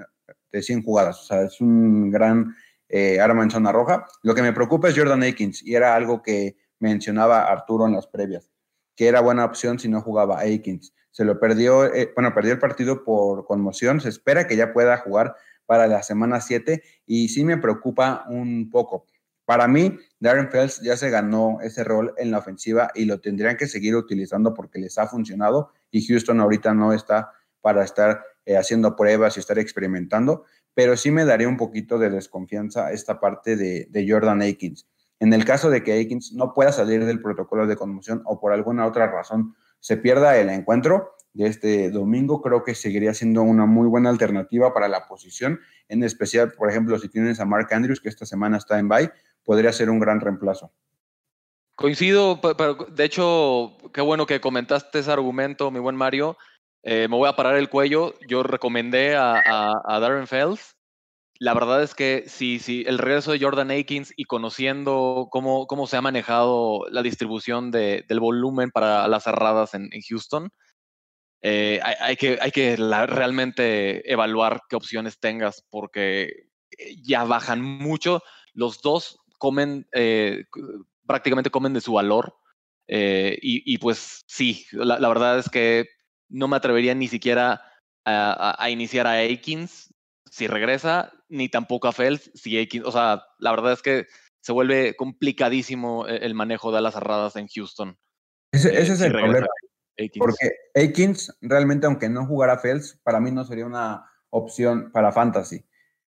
de 0.52 0.62
100 0.62 0.84
jugadas. 0.84 1.22
O 1.22 1.24
sea, 1.24 1.42
es 1.42 1.60
un 1.60 2.12
gran 2.12 2.54
eh, 2.88 3.18
arma 3.18 3.42
en 3.42 3.50
zona 3.50 3.72
roja. 3.72 4.06
Lo 4.22 4.36
que 4.36 4.42
me 4.42 4.52
preocupa 4.52 4.88
es 4.88 4.96
Jordan 4.96 5.24
Akins 5.24 5.64
y 5.64 5.74
era 5.74 5.96
algo 5.96 6.22
que 6.22 6.56
mencionaba 6.78 7.50
Arturo 7.50 7.86
en 7.88 7.94
las 7.94 8.06
previas, 8.06 8.52
que 9.00 9.08
era 9.08 9.22
buena 9.22 9.46
opción 9.46 9.78
si 9.78 9.88
no 9.88 10.02
jugaba 10.02 10.40
Akins 10.40 10.92
se 11.10 11.24
lo 11.24 11.40
perdió, 11.40 11.86
eh, 11.86 12.12
bueno, 12.14 12.34
perdió 12.34 12.52
el 12.52 12.58
partido 12.58 13.02
por 13.02 13.46
conmoción, 13.46 13.98
se 14.02 14.10
espera 14.10 14.46
que 14.46 14.56
ya 14.56 14.74
pueda 14.74 14.98
jugar 14.98 15.34
para 15.64 15.86
la 15.86 16.02
semana 16.02 16.42
7 16.42 16.82
y 17.06 17.30
sí 17.30 17.42
me 17.42 17.56
preocupa 17.56 18.26
un 18.28 18.68
poco. 18.70 19.06
Para 19.46 19.66
mí, 19.66 19.98
Darren 20.18 20.50
Fells 20.50 20.82
ya 20.82 20.98
se 20.98 21.08
ganó 21.08 21.62
ese 21.62 21.82
rol 21.82 22.12
en 22.18 22.30
la 22.30 22.40
ofensiva 22.40 22.90
y 22.94 23.06
lo 23.06 23.22
tendrían 23.22 23.56
que 23.56 23.68
seguir 23.68 23.96
utilizando 23.96 24.52
porque 24.52 24.78
les 24.78 24.98
ha 24.98 25.06
funcionado 25.06 25.70
y 25.90 26.06
Houston 26.06 26.38
ahorita 26.38 26.74
no 26.74 26.92
está 26.92 27.32
para 27.62 27.82
estar 27.82 28.22
eh, 28.44 28.58
haciendo 28.58 28.96
pruebas 28.96 29.38
y 29.38 29.40
estar 29.40 29.58
experimentando, 29.58 30.44
pero 30.74 30.94
sí 30.94 31.10
me 31.10 31.24
daría 31.24 31.48
un 31.48 31.56
poquito 31.56 31.98
de 31.98 32.10
desconfianza 32.10 32.92
esta 32.92 33.18
parte 33.18 33.56
de, 33.56 34.06
Jordan 34.06 34.42
Akins. 34.42 34.86
En 35.20 35.34
el 35.34 35.44
caso 35.44 35.68
de 35.68 35.84
que 35.84 36.00
Akins 36.00 36.32
no 36.32 36.54
pueda 36.54 36.72
salir 36.72 37.04
del 37.04 37.20
protocolo 37.20 37.66
de 37.66 37.76
conmoción 37.76 38.22
o 38.24 38.40
por 38.40 38.52
alguna 38.52 38.86
otra 38.86 39.06
razón 39.06 39.54
se 39.78 39.98
pierda 39.98 40.38
el 40.38 40.48
encuentro 40.48 41.12
de 41.34 41.46
este 41.46 41.90
domingo, 41.90 42.40
creo 42.40 42.64
que 42.64 42.74
seguiría 42.74 43.14
siendo 43.14 43.42
una 43.42 43.66
muy 43.66 43.86
buena 43.86 44.08
alternativa 44.08 44.74
para 44.74 44.88
la 44.88 45.06
posición, 45.06 45.60
en 45.88 46.02
especial, 46.02 46.52
por 46.52 46.70
ejemplo, 46.70 46.98
si 46.98 47.08
tienes 47.08 47.38
a 47.38 47.44
Mark 47.44 47.68
Andrews, 47.70 48.00
que 48.00 48.08
esta 48.08 48.26
semana 48.26 48.56
está 48.56 48.78
en 48.78 48.88
bye, 48.88 49.12
podría 49.44 49.72
ser 49.72 49.90
un 49.90 50.00
gran 50.00 50.20
reemplazo. 50.20 50.72
Coincido, 51.76 52.40
pero 52.40 52.74
de 52.74 53.04
hecho, 53.04 53.76
qué 53.92 54.00
bueno 54.00 54.26
que 54.26 54.40
comentaste 54.40 54.98
ese 54.98 55.12
argumento, 55.12 55.70
mi 55.70 55.78
buen 55.78 55.96
Mario. 55.96 56.36
Eh, 56.82 57.08
me 57.08 57.16
voy 57.16 57.28
a 57.28 57.36
parar 57.36 57.56
el 57.56 57.68
cuello. 57.68 58.14
Yo 58.26 58.42
recomendé 58.42 59.16
a, 59.16 59.40
a 59.84 60.00
Darren 60.00 60.26
Fells 60.26 60.79
la 61.40 61.54
verdad 61.54 61.82
es 61.82 61.94
que 61.94 62.24
sí, 62.26 62.58
sí, 62.58 62.84
el 62.86 62.98
regreso 62.98 63.32
de 63.32 63.40
Jordan 63.40 63.70
Akins 63.70 64.12
y 64.14 64.24
conociendo 64.24 65.28
cómo, 65.30 65.66
cómo 65.66 65.86
se 65.86 65.96
ha 65.96 66.02
manejado 66.02 66.84
la 66.90 67.02
distribución 67.02 67.70
de, 67.70 68.04
del 68.06 68.20
volumen 68.20 68.70
para 68.70 69.08
las 69.08 69.24
cerradas 69.24 69.72
en, 69.72 69.88
Houston, 70.06 70.50
eh, 71.40 71.80
hay, 71.82 72.16
que, 72.16 72.38
hay 72.42 72.50
que 72.50 72.76
realmente 72.76 74.12
evaluar 74.12 74.60
qué 74.68 74.76
opciones 74.76 75.18
tengas 75.18 75.66
porque 75.70 76.24
eh, 76.76 76.96
ya 77.02 77.24
bajan 77.24 77.62
mucho. 77.62 78.22
Los 78.52 78.82
dos 78.82 79.18
comen, 79.38 79.88
eh, 79.92 80.44
prácticamente 81.06 81.48
comen 81.48 81.72
de 81.72 81.80
su 81.80 81.94
valor. 81.94 82.36
y, 82.86 83.78
pues 83.78 84.24
sí, 84.26 84.66
la, 84.72 85.08
verdad 85.08 85.38
es 85.38 85.48
que 85.48 85.86
no 86.28 86.48
me 86.48 86.56
atrevería 86.56 86.94
ni 86.94 87.08
siquiera 87.08 87.62
a, 88.04 88.62
a 88.62 88.68
iniciar 88.68 89.06
a 89.06 89.20
Akins 89.20 89.89
si 90.30 90.46
regresa, 90.46 91.12
ni 91.28 91.48
tampoco 91.48 91.88
a 91.88 91.92
Fels, 91.92 92.30
si 92.34 92.58
Akins, 92.58 92.86
o 92.86 92.92
sea, 92.92 93.24
la 93.38 93.50
verdad 93.50 93.72
es 93.72 93.82
que 93.82 94.06
se 94.40 94.52
vuelve 94.52 94.96
complicadísimo 94.96 96.06
e, 96.08 96.18
el 96.18 96.34
manejo 96.34 96.72
de 96.72 96.80
las 96.80 96.94
cerradas 96.94 97.36
en 97.36 97.48
Houston. 97.48 97.98
Ese, 98.52 98.70
eh, 98.70 98.80
es 98.80 99.00
el 99.00 99.12
problema. 99.12 99.46
Porque 100.18 100.52
Akins, 100.74 101.36
realmente, 101.42 101.86
aunque 101.86 102.08
no 102.08 102.24
jugara 102.26 102.58
Fels, 102.58 102.98
para 103.02 103.20
mí 103.20 103.30
no 103.30 103.44
sería 103.44 103.66
una 103.66 104.10
opción 104.30 104.90
para 104.92 105.12
Fantasy. 105.12 105.66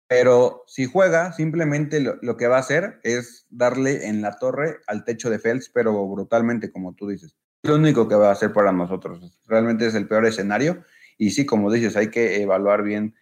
Pero 0.06 0.64
si 0.66 0.86
juega, 0.86 1.32
simplemente 1.32 2.00
lo, 2.00 2.36
que 2.36 2.48
va 2.48 2.56
a 2.56 2.60
hacer 2.60 3.00
es 3.04 3.46
darle 3.48 4.08
en 4.08 4.20
la 4.22 4.38
torre 4.38 4.78
al 4.88 5.04
techo 5.04 5.30
de 5.30 5.38
Fels, 5.38 5.70
pero 5.72 6.06
brutalmente, 6.08 6.72
como 6.72 6.94
tú 6.94 7.08
dices. 7.08 7.36
Es 7.62 7.70
lo 7.70 7.76
único 7.76 8.08
que 8.08 8.16
va 8.16 8.28
a 8.28 8.32
hacer 8.32 8.52
para 8.52 8.72
nosotros. 8.72 9.40
Realmente 9.46 9.86
es 9.86 9.94
el 9.94 10.08
peor 10.08 10.26
escenario. 10.26 10.84
Y 11.16 11.30
sí, 11.30 11.46
como 11.46 11.70
dices, 11.70 11.96
hay 11.96 12.10
que 12.10 12.42
evaluar 12.42 12.82
bien 12.82 13.14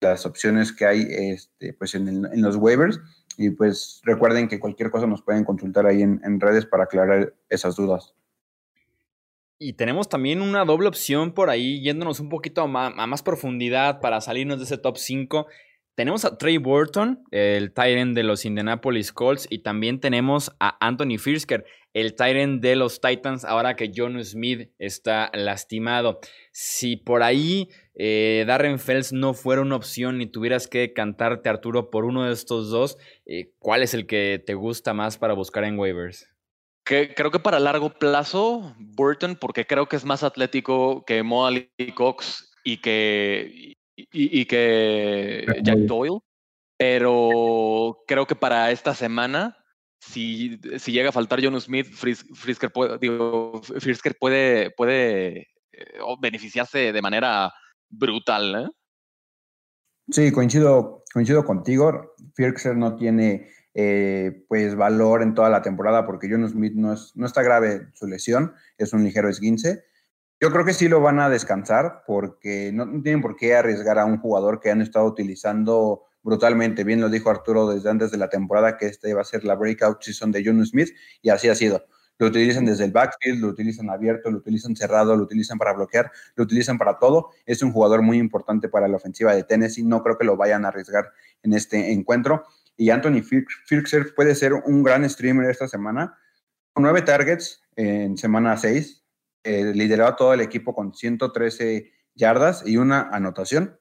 las 0.00 0.26
opciones 0.26 0.72
que 0.72 0.86
hay 0.86 1.06
este, 1.08 1.72
pues 1.74 1.94
en, 1.94 2.22
los 2.42 2.56
waivers. 2.56 3.00
Y 3.36 3.50
pues 3.50 4.00
recuerden 4.04 4.48
que 4.48 4.60
cualquier 4.60 4.90
cosa 4.90 5.06
nos 5.06 5.22
pueden 5.22 5.44
consultar 5.44 5.86
ahí 5.86 6.02
en, 6.02 6.40
redes 6.40 6.66
para 6.66 6.84
aclarar 6.84 7.34
esas 7.48 7.76
dudas. 7.76 8.14
Y 9.58 9.74
tenemos 9.74 10.08
también 10.08 10.40
una 10.40 10.64
doble 10.64 10.88
opción 10.88 11.32
por 11.32 11.50
ahí, 11.50 11.82
yéndonos 11.82 12.20
un 12.20 12.28
poquito 12.28 12.62
a 12.62 12.66
más, 12.66 12.92
a 12.96 13.06
más 13.06 13.22
profundidad 13.22 14.00
para 14.00 14.20
salirnos 14.20 14.58
de 14.58 14.64
ese 14.64 14.78
top 14.78 14.96
5. 14.96 15.46
Tenemos 15.94 16.24
a 16.24 16.38
Trey 16.38 16.56
Burton, 16.56 17.24
el 17.30 17.72
Tyrant 17.74 18.14
de 18.14 18.22
los 18.22 18.46
Indianapolis 18.46 19.12
Colts, 19.12 19.46
y 19.50 19.58
también 19.58 20.00
tenemos 20.00 20.50
a 20.58 20.76
Anthony 20.86 21.18
Firsker, 21.18 21.66
el 21.92 22.14
Tyrant 22.14 22.62
de 22.62 22.76
los 22.76 23.00
Titans, 23.00 23.44
ahora 23.44 23.76
que 23.76 23.90
John 23.94 24.24
Smith 24.24 24.70
está 24.78 25.30
lastimado. 25.34 26.20
Si 26.52 26.96
por 26.96 27.22
ahí 27.22 27.68
eh, 28.02 28.44
Darren 28.46 28.78
Fells 28.78 29.12
no 29.12 29.34
fuera 29.34 29.60
una 29.60 29.76
opción 29.76 30.22
y 30.22 30.26
tuvieras 30.26 30.68
que 30.68 30.94
cantarte, 30.94 31.50
Arturo, 31.50 31.90
por 31.90 32.06
uno 32.06 32.24
de 32.24 32.32
estos 32.32 32.70
dos, 32.70 32.96
eh, 33.26 33.52
¿cuál 33.58 33.82
es 33.82 33.92
el 33.92 34.06
que 34.06 34.42
te 34.44 34.54
gusta 34.54 34.94
más 34.94 35.18
para 35.18 35.34
buscar 35.34 35.64
en 35.64 35.78
waivers? 35.78 36.26
Que, 36.82 37.12
creo 37.14 37.30
que 37.30 37.40
para 37.40 37.60
largo 37.60 37.90
plazo, 37.90 38.74
Burton, 38.78 39.36
porque 39.38 39.66
creo 39.66 39.86
que 39.86 39.96
es 39.96 40.06
más 40.06 40.22
atlético 40.22 41.04
que 41.04 41.22
Moali 41.22 41.68
Cox 41.94 42.50
y 42.64 42.78
que, 42.78 43.76
y, 43.94 44.46
que 44.46 45.44
Jack 45.62 45.80
Doyle. 45.80 46.20
Pero 46.78 48.02
creo 48.06 48.26
que 48.26 48.34
para 48.34 48.70
esta 48.70 48.94
semana, 48.94 49.58
si, 49.98 50.58
si 50.78 50.92
llega 50.92 51.10
a 51.10 51.12
faltar 51.12 51.44
John 51.44 51.60
Smith, 51.60 51.88
Frisker 51.92 52.72
puede, 52.72 52.96
digo, 52.96 53.60
Frisker 53.62 54.16
puede, 54.18 54.70
puede 54.70 55.48
eh, 55.72 55.98
beneficiarse 56.18 56.94
de 56.94 57.02
manera 57.02 57.52
brutal. 57.90 58.54
¿eh? 58.54 58.68
Sí, 60.10 60.32
coincido, 60.32 61.04
coincido 61.12 61.44
contigo. 61.44 62.14
Frisker 62.34 62.76
no 62.76 62.96
tiene 62.96 63.50
eh, 63.74 64.44
pues 64.48 64.74
valor 64.74 65.22
en 65.22 65.34
toda 65.34 65.50
la 65.50 65.62
temporada 65.62 66.06
porque 66.06 66.28
John 66.30 66.48
Smith 66.48 66.74
no, 66.74 66.92
es, 66.92 67.12
no 67.14 67.26
está 67.26 67.42
grave 67.42 67.88
su 67.94 68.06
lesión, 68.06 68.54
es 68.78 68.92
un 68.92 69.04
ligero 69.04 69.28
esguince. 69.28 69.84
Yo 70.40 70.50
creo 70.50 70.64
que 70.64 70.72
sí 70.72 70.88
lo 70.88 71.00
van 71.00 71.20
a 71.20 71.28
descansar 71.28 72.02
porque 72.06 72.72
no, 72.72 72.86
tienen 73.02 73.20
por 73.20 73.36
qué 73.36 73.54
arriesgar 73.54 73.98
a 73.98 74.06
un 74.06 74.18
jugador 74.18 74.58
que 74.60 74.70
han 74.70 74.80
estado 74.80 75.04
utilizando 75.04 76.04
brutalmente. 76.22 76.82
Bien 76.82 77.00
lo 77.00 77.10
dijo 77.10 77.30
Arturo 77.30 77.68
desde 77.68 77.90
antes 77.90 78.10
de 78.10 78.18
la 78.18 78.30
temporada 78.30 78.78
que 78.78 78.86
esta 78.86 79.08
iba 79.08 79.20
a 79.20 79.24
ser 79.24 79.44
la 79.44 79.54
breakout 79.54 80.02
season 80.02 80.32
de 80.32 80.42
John 80.44 80.64
Smith 80.64 80.90
y 81.20 81.28
así 81.28 81.48
ha 81.48 81.54
sido. 81.54 81.84
Lo 82.20 82.28
utilizan 82.28 82.64
desde 82.64 82.84
el 82.84 82.92
backfield, 82.92 83.40
lo 83.40 83.48
utilizan 83.48 83.90
abierto, 83.90 84.30
lo 84.30 84.38
utilizan 84.38 84.76
cerrado, 84.76 85.16
lo 85.16 85.24
utilizan 85.24 85.58
para 85.58 85.72
bloquear, 85.72 86.12
lo 86.36 86.44
utilizan 86.44 86.78
para 86.78 86.98
todo. 86.98 87.30
Es 87.46 87.62
un 87.62 87.72
jugador 87.72 88.02
muy 88.02 88.18
importante 88.18 88.68
para 88.68 88.86
la 88.86 88.96
ofensiva 88.96 89.34
de 89.34 89.42
Tennessee. 89.42 89.82
No 89.82 90.02
creo 90.02 90.18
que 90.18 90.24
lo 90.24 90.36
vayan 90.36 90.64
a 90.64 90.68
arriesgar 90.68 91.10
en 91.42 91.54
este 91.54 91.92
encuentro 91.92 92.44
y 92.76 92.88
Anthony 92.88 93.22
Firkser 93.66 94.14
puede 94.14 94.34
ser 94.34 94.54
un 94.54 94.82
gran 94.82 95.08
streamer 95.08 95.50
esta 95.50 95.68
semana. 95.68 96.16
Con 96.72 96.82
nueve 96.82 97.02
targets 97.02 97.62
en 97.76 98.16
semana 98.16 98.56
6, 98.56 99.04
eh, 99.44 99.72
lideró 99.74 100.06
a 100.06 100.16
todo 100.16 100.32
el 100.32 100.40
equipo 100.40 100.74
con 100.74 100.94
113 100.94 101.92
yardas 102.14 102.62
y 102.66 102.78
una 102.78 103.08
anotación. 103.10 103.78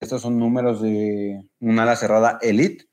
Estos 0.00 0.22
son 0.22 0.38
números 0.38 0.82
de 0.82 1.50
una 1.60 1.84
ala 1.84 1.94
cerrada 1.94 2.38
elite. 2.42 2.88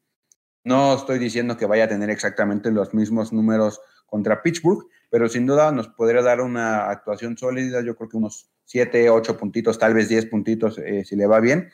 No 0.63 0.95
estoy 0.95 1.17
diciendo 1.17 1.57
que 1.57 1.65
vaya 1.65 1.85
a 1.85 1.89
tener 1.89 2.11
exactamente 2.11 2.71
los 2.71 2.93
mismos 2.93 3.33
números 3.33 3.81
contra 4.09 4.41
Pittsburgh, 4.41 4.85
pero 5.09 5.29
sin 5.29 5.45
duda 5.45 5.71
nos 5.71 5.87
podría 5.87 6.21
dar 6.21 6.41
una 6.41 6.89
actuación 6.89 7.37
sólida. 7.37 7.81
Yo 7.81 7.95
creo 7.95 8.09
que 8.09 8.17
unos 8.17 8.49
7, 8.65 9.09
8 9.09 9.37
puntitos, 9.37 9.79
tal 9.79 9.93
vez 9.93 10.09
10 10.09 10.25
puntitos 10.27 10.77
eh, 10.77 11.03
si 11.05 11.15
le 11.15 11.27
va 11.27 11.39
bien. 11.39 11.69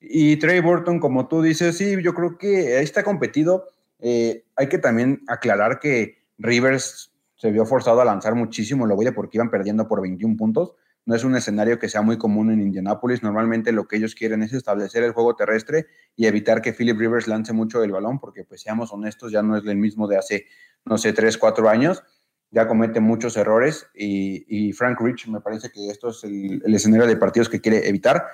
Y 0.00 0.36
Trey 0.36 0.60
Burton, 0.60 0.98
como 0.98 1.28
tú 1.28 1.42
dices, 1.42 1.76
sí, 1.76 2.02
yo 2.02 2.14
creo 2.14 2.36
que 2.36 2.76
ahí 2.76 2.84
está 2.84 3.04
competido. 3.04 3.68
Eh, 4.00 4.44
hay 4.56 4.68
que 4.68 4.78
también 4.78 5.22
aclarar 5.28 5.78
que 5.78 6.18
Rivers 6.38 7.12
se 7.36 7.50
vio 7.50 7.64
forzado 7.66 8.00
a 8.00 8.04
lanzar 8.04 8.34
muchísimo 8.34 8.86
lo 8.86 8.96
voy 8.96 9.10
porque 9.10 9.36
iban 9.36 9.50
perdiendo 9.50 9.86
por 9.86 10.00
21 10.00 10.36
puntos. 10.36 10.74
No 11.04 11.14
es 11.14 11.24
un 11.24 11.34
escenario 11.36 11.78
que 11.78 11.88
sea 11.88 12.02
muy 12.02 12.16
común 12.16 12.50
en 12.50 12.60
Indianapolis. 12.60 13.22
Normalmente 13.22 13.72
lo 13.72 13.88
que 13.88 13.96
ellos 13.96 14.14
quieren 14.14 14.42
es 14.42 14.52
establecer 14.52 15.02
el 15.02 15.12
juego 15.12 15.34
terrestre 15.34 15.86
y 16.14 16.26
evitar 16.26 16.62
que 16.62 16.72
Philip 16.72 16.98
Rivers 16.98 17.26
lance 17.26 17.52
mucho 17.52 17.82
el 17.82 17.90
balón, 17.90 18.20
porque 18.20 18.44
pues 18.44 18.62
seamos 18.62 18.92
honestos, 18.92 19.32
ya 19.32 19.42
no 19.42 19.56
es 19.56 19.64
el 19.64 19.76
mismo 19.76 20.06
de 20.06 20.18
hace, 20.18 20.46
no 20.84 20.98
sé, 20.98 21.12
3, 21.12 21.38
4 21.38 21.68
años. 21.68 22.04
Ya 22.50 22.68
comete 22.68 23.00
muchos 23.00 23.36
errores 23.36 23.86
y, 23.94 24.72
Frank 24.74 25.00
Rich 25.00 25.26
me 25.28 25.40
parece 25.40 25.70
que 25.70 25.88
esto 25.88 26.10
es 26.10 26.22
el, 26.24 26.62
el 26.64 26.74
escenario 26.74 27.06
de 27.06 27.16
partidos 27.16 27.48
que 27.48 27.62
quiere 27.62 27.88
evitar 27.88 28.26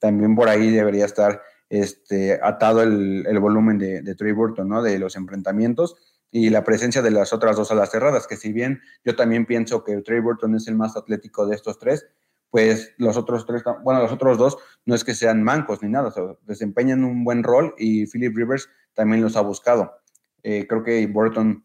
también 0.00 0.34
por 0.34 0.48
ahí 0.48 0.70
debería 0.70 1.04
estar 1.04 1.42
este, 1.68 2.40
atado 2.42 2.82
el, 2.82 3.38
volumen 3.38 3.78
de, 3.78 4.02
de, 4.02 4.14
Trey 4.16 4.32
Burton, 4.32 4.68
¿no? 4.68 4.82
De 4.82 4.98
los 4.98 5.14
enfrentamientos 5.14 5.96
y 6.30 6.50
la 6.50 6.64
presencia 6.64 7.02
de 7.02 7.10
las 7.10 7.32
otras 7.32 7.56
dos 7.56 7.70
alas 7.70 7.90
cerradas, 7.90 8.26
que 8.26 8.36
si 8.36 8.52
bien 8.52 8.80
yo 9.04 9.16
también 9.16 9.46
pienso 9.46 9.82
que 9.84 10.00
Trey 10.02 10.20
Burton 10.20 10.54
es 10.54 10.68
el 10.68 10.76
más 10.76 10.96
atlético 10.96 11.46
de 11.46 11.56
estos 11.56 11.78
tres, 11.78 12.06
pues 12.50 12.94
los 12.98 13.16
otros 13.16 13.46
tres, 13.46 13.62
bueno, 13.82 14.00
los 14.00 14.12
otros 14.12 14.38
dos 14.38 14.58
no 14.84 14.94
es 14.94 15.04
que 15.04 15.14
sean 15.14 15.42
mancos 15.42 15.82
ni 15.82 15.88
nada, 15.88 16.12
desempeñan 16.42 17.04
un 17.04 17.24
buen 17.24 17.42
rol 17.42 17.74
y 17.78 18.06
Philip 18.06 18.36
Rivers 18.36 18.68
también 18.94 19.22
los 19.22 19.36
ha 19.36 19.40
buscado. 19.40 19.92
Eh, 20.42 20.66
creo 20.68 20.82
que 20.82 21.06
Burton 21.06 21.64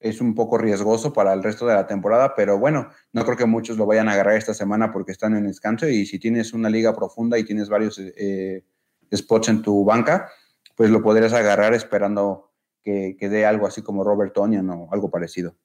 es 0.00 0.20
un 0.20 0.34
poco 0.34 0.58
riesgoso 0.58 1.12
para 1.12 1.32
el 1.32 1.42
resto 1.42 1.66
de 1.66 1.74
la 1.74 1.86
temporada, 1.86 2.34
pero 2.34 2.58
bueno, 2.58 2.90
no 3.12 3.24
creo 3.24 3.36
que 3.36 3.46
muchos 3.46 3.78
lo 3.78 3.86
vayan 3.86 4.08
a 4.08 4.12
agarrar 4.12 4.36
esta 4.36 4.54
semana 4.54 4.92
porque 4.92 5.12
están 5.12 5.34
en 5.34 5.46
descanso 5.46 5.88
y 5.88 6.04
si 6.04 6.18
tienes 6.18 6.52
una 6.52 6.68
liga 6.68 6.94
profunda 6.94 7.38
y 7.38 7.44
tienes 7.44 7.68
varios 7.68 7.98
eh, 7.98 8.64
spots 9.14 9.48
en 9.48 9.62
tu 9.62 9.84
banca, 9.84 10.30
pues 10.76 10.90
lo 10.90 11.02
podrías 11.02 11.32
agarrar 11.32 11.72
esperando 11.74 12.53
que, 12.84 13.16
que 13.18 13.28
dé 13.28 13.46
algo 13.46 13.66
así 13.66 13.82
como 13.82 14.04
Robert 14.04 14.32
Tonian 14.32 14.68
o 14.70 14.88
algo 14.92 15.10
parecido. 15.10 15.56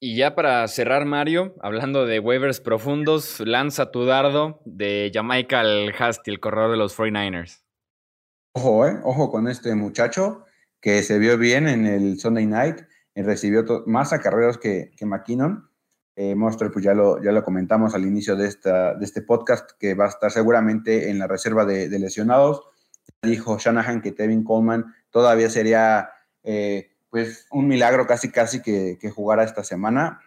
Y 0.00 0.16
ya 0.16 0.34
para 0.34 0.66
cerrar, 0.68 1.04
Mario, 1.04 1.54
hablando 1.60 2.06
de 2.06 2.18
waivers 2.18 2.60
profundos, 2.60 3.40
lanza 3.40 3.90
tu 3.90 4.04
dardo 4.04 4.60
de 4.64 5.10
Jamaica 5.14 5.60
al 5.60 5.92
Hasty, 5.96 6.30
el 6.30 6.40
corredor 6.40 6.72
de 6.72 6.76
los 6.76 6.98
49ers. 6.98 7.62
Ojo, 8.54 8.86
eh, 8.86 8.98
ojo 9.04 9.30
con 9.30 9.48
este 9.48 9.74
muchacho 9.74 10.44
que 10.80 11.02
se 11.04 11.18
vio 11.18 11.38
bien 11.38 11.68
en 11.68 11.86
el 11.86 12.18
Sunday 12.18 12.46
Night, 12.46 12.80
y 13.14 13.22
recibió 13.22 13.64
más 13.86 14.12
acarreos 14.12 14.58
que, 14.58 14.90
que 14.96 15.06
McKinnon. 15.06 15.68
Eh, 16.16 16.34
Monster, 16.34 16.70
pues 16.70 16.84
ya 16.84 16.92
lo, 16.92 17.22
ya 17.22 17.32
lo 17.32 17.42
comentamos 17.42 17.94
al 17.94 18.04
inicio 18.04 18.36
de, 18.36 18.46
esta, 18.46 18.94
de 18.94 19.04
este 19.04 19.22
podcast, 19.22 19.70
que 19.78 19.94
va 19.94 20.06
a 20.06 20.08
estar 20.08 20.30
seguramente 20.30 21.10
en 21.10 21.18
la 21.18 21.26
reserva 21.26 21.64
de, 21.64 21.88
lesionados. 21.98 22.62
Dijo 23.22 23.58
Shanahan 23.58 24.02
que 24.02 24.12
Tevin 24.12 24.44
Coleman 24.44 24.94
todavía 25.12 25.48
sería 25.48 26.10
eh, 26.42 26.90
pues 27.10 27.46
un 27.52 27.68
milagro 27.68 28.08
casi 28.08 28.32
casi 28.32 28.60
que, 28.60 28.98
jugara 29.14 29.44
esta 29.44 29.62
semana. 29.62 30.20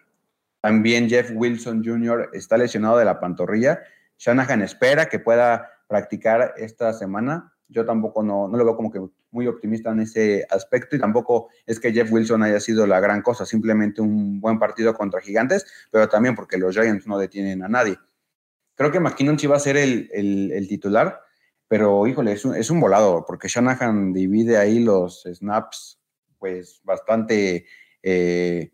También 0.61 1.09
Jeff 1.09 1.31
Wilson 1.33 1.83
Jr. 1.83 2.29
está 2.31 2.57
lesionado 2.57 2.97
de 2.97 3.05
la 3.05 3.19
pantorrilla. 3.19 3.81
Shanahan 4.17 4.61
espera 4.61 5.07
que 5.07 5.19
pueda 5.19 5.69
practicar 5.87 6.53
esta 6.57 6.93
semana 6.93 7.51
yo 7.67 7.85
tampoco 7.85 8.23
no, 8.23 8.47
no 8.47 8.57
lo 8.57 8.65
veo 8.65 8.75
como 8.75 8.91
que 8.91 9.01
muy 9.31 9.47
optimista 9.47 9.91
en 9.91 9.99
ese 9.99 10.45
aspecto 10.49 10.95
y 10.95 10.99
tampoco 10.99 11.49
es 11.65 11.79
que 11.79 11.91
Jeff 11.91 12.11
Wilson 12.11 12.43
haya 12.43 12.59
sido 12.59 12.87
la 12.87 12.99
gran 12.99 13.21
cosa, 13.21 13.45
simplemente 13.45 14.01
un 14.01 14.39
buen 14.39 14.59
partido 14.59 14.93
contra 14.93 15.21
Gigantes, 15.21 15.65
pero 15.91 16.07
también 16.07 16.35
porque 16.35 16.57
los 16.57 16.73
Giants 16.75 17.07
no 17.07 17.17
detienen 17.17 17.63
a 17.63 17.67
nadie. 17.67 17.97
Creo 18.75 18.91
que 18.91 18.99
McKinnon 18.99 19.39
sí 19.39 19.47
va 19.47 19.57
a 19.57 19.59
ser 19.59 19.77
el, 19.77 20.67
titular, 20.69 21.21
pero 21.67 22.05
híjole, 22.07 22.31
es 22.33 22.45
un, 22.45 22.55
es 22.55 22.69
un, 22.69 22.79
volado, 22.79 23.25
porque 23.25 23.47
Shanahan 23.47 24.13
divide 24.13 24.57
ahí 24.57 24.79
los 24.79 25.23
snaps, 25.23 25.99
pues 26.37 26.81
bastante, 26.83 27.65
eh, 28.03 28.71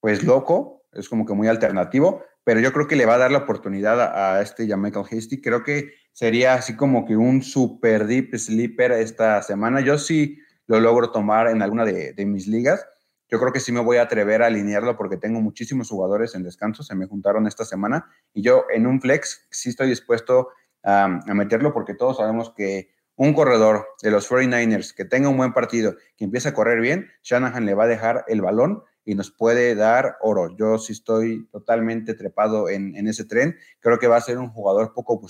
pues 0.00 0.22
loco, 0.24 0.86
es 0.92 1.08
como 1.08 1.26
que 1.26 1.34
muy 1.34 1.48
alternativo, 1.48 2.24
pero 2.44 2.60
yo 2.60 2.72
creo 2.72 2.88
que 2.88 2.96
le 2.96 3.06
va 3.06 3.14
a 3.14 3.18
dar 3.18 3.30
la 3.30 3.38
oportunidad 3.38 4.00
a, 4.00 4.36
a 4.36 4.42
este 4.42 4.64
Michael 4.76 5.06
Hasty. 5.10 5.40
Creo 5.40 5.62
que 5.62 5.92
sería 6.12 6.54
así 6.54 6.76
como 6.76 7.06
que 7.06 7.16
un 7.16 7.42
super 7.42 8.06
deep 8.06 8.36
sleeper 8.36 8.92
esta 8.92 9.42
semana. 9.42 9.80
Yo 9.80 9.98
sí 9.98 10.38
lo 10.66 10.80
logro 10.80 11.10
tomar 11.10 11.48
en 11.48 11.62
alguna 11.62 11.84
de, 11.84 12.14
mis 12.26 12.46
ligas. 12.46 12.84
Yo 13.28 13.38
creo 13.38 13.52
que 13.52 13.60
sí 13.60 13.72
me 13.72 13.80
voy 13.80 13.96
a 13.96 14.02
atrever 14.02 14.42
a 14.42 14.46
alinearlo 14.46 14.96
porque 14.96 15.16
tengo 15.16 15.40
muchísimos 15.40 15.88
jugadores 15.88 16.34
en 16.34 16.42
descanso, 16.42 16.82
se 16.82 16.94
me 16.94 17.06
juntaron 17.06 17.46
esta 17.46 17.64
semana 17.64 18.06
y 18.34 18.42
yo 18.42 18.66
en 18.74 18.86
un 18.86 19.00
flex 19.00 19.46
sí 19.50 19.70
estoy 19.70 19.88
dispuesto 19.88 20.48
a, 20.82 21.08
meterlo 21.34 21.72
porque 21.72 21.94
todos 21.94 22.16
sabemos 22.16 22.52
que 22.56 22.90
un 23.16 23.34
corredor 23.34 23.86
de 24.02 24.10
los 24.10 24.28
49ers 24.30 24.94
que 24.94 25.04
tenga 25.04 25.28
un 25.28 25.36
buen 25.36 25.52
partido, 25.52 25.96
que 26.16 26.24
empiece 26.24 26.48
a 26.48 26.54
correr 26.54 26.80
bien, 26.80 27.10
Shanahan 27.22 27.66
le 27.66 27.74
va 27.74 27.84
a 27.84 27.88
dejar 27.88 28.24
el 28.26 28.40
balón 28.40 28.82
y 29.04 29.14
nos 29.14 29.30
puede 29.30 29.74
dar 29.74 30.16
oro. 30.20 30.56
Yo 30.56 30.78
sí 30.78 30.92
estoy 30.92 31.46
totalmente 31.50 32.14
trepado 32.14 32.68
en, 32.68 33.06
ese 33.06 33.24
tren. 33.24 33.56
Creo 33.80 33.98
que 33.98 34.06
va 34.06 34.16
a 34.16 34.20
ser 34.20 34.38
un 34.38 34.48
jugador 34.48 34.94
poco, 34.94 35.20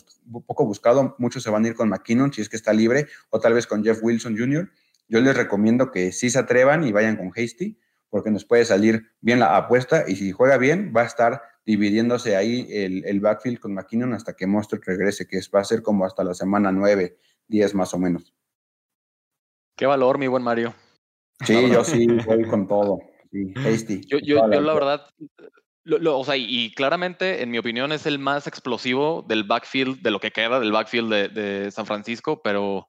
poco 0.47 0.67
buscado. 0.67 1.17
Muchos 1.19 1.43
se 1.43 1.51
van 1.51 1.65
a 1.65 1.69
ir 1.69 1.75
con 1.75 1.89
McKinnon 1.89 2.33
si 2.33 2.43
es 2.43 2.49
que 2.49 2.57
está 2.57 2.73
libre 2.73 3.07
o 3.31 3.41
tal 3.41 3.55
vez 3.55 3.67
con 3.67 3.83
Jeff 3.83 3.99
Wilson 4.03 4.37
Jr. 4.37 4.71
Yo 5.09 5.21
les 5.21 5.37
recomiendo 5.37 5.91
que 5.91 6.13
sí 6.13 6.31
se 6.31 6.39
atrevan 6.39 6.85
y 6.85 6.93
vayan 6.93 7.17
con 7.17 7.33
Hasty 7.35 7.79
porque 8.13 8.31
nos 8.31 8.45
puede 8.45 8.67
salir 8.67 9.11
bien 9.23 9.41
la 9.41 9.57
apuesta 9.57 10.05
y 10.07 10.17
si 10.17 10.33
juega 10.33 10.59
bien 10.59 10.93
va 10.95 11.01
a 11.01 11.07
estar 11.07 11.41
dividiéndose 11.65 12.37
ahí 12.37 12.67
el, 12.71 13.21
backfield 13.21 13.59
con 13.59 13.73
McKinnon 13.73 14.13
hasta 14.13 14.35
que 14.35 14.47
Monster 14.47 14.81
regrese, 14.85 15.27
que 15.27 15.41
va 15.55 15.61
a 15.61 15.65
ser 15.65 15.81
como 15.81 16.05
hasta 16.05 16.23
la 16.23 16.35
semana 16.35 16.71
9, 16.71 17.17
10 17.49 17.75
más 17.75 17.95
o 17.95 17.99
menos. 17.99 18.35
Qué 19.79 19.87
valor, 19.87 20.19
mi 20.19 20.27
buen 20.27 20.43
Mario. 20.43 20.75
Sí, 21.47 21.71
yo 21.71 21.83
sí 21.85 22.07
voy 22.27 22.45
con 22.45 22.69
todo. 22.69 22.99
Yo, 23.31 24.19
yo, 24.19 24.47
la 24.47 24.75
verdad, 24.75 25.07
o 26.07 26.25
sea, 26.27 26.37
y, 26.37 26.75
claramente, 26.75 27.43
en 27.43 27.51
mi 27.51 27.57
opinión, 27.57 27.93
es 27.93 28.05
el 28.05 28.19
más 28.19 28.47
explosivo 28.47 29.25
del 29.27 29.45
backfield, 29.45 30.03
de 30.03 30.11
lo 30.11 30.21
que 30.21 30.33
queda 30.33 30.61
del 30.61 30.73
backfield 30.73 31.33
de, 31.33 31.71
San 31.71 31.87
Francisco, 31.87 32.43
pero, 32.43 32.89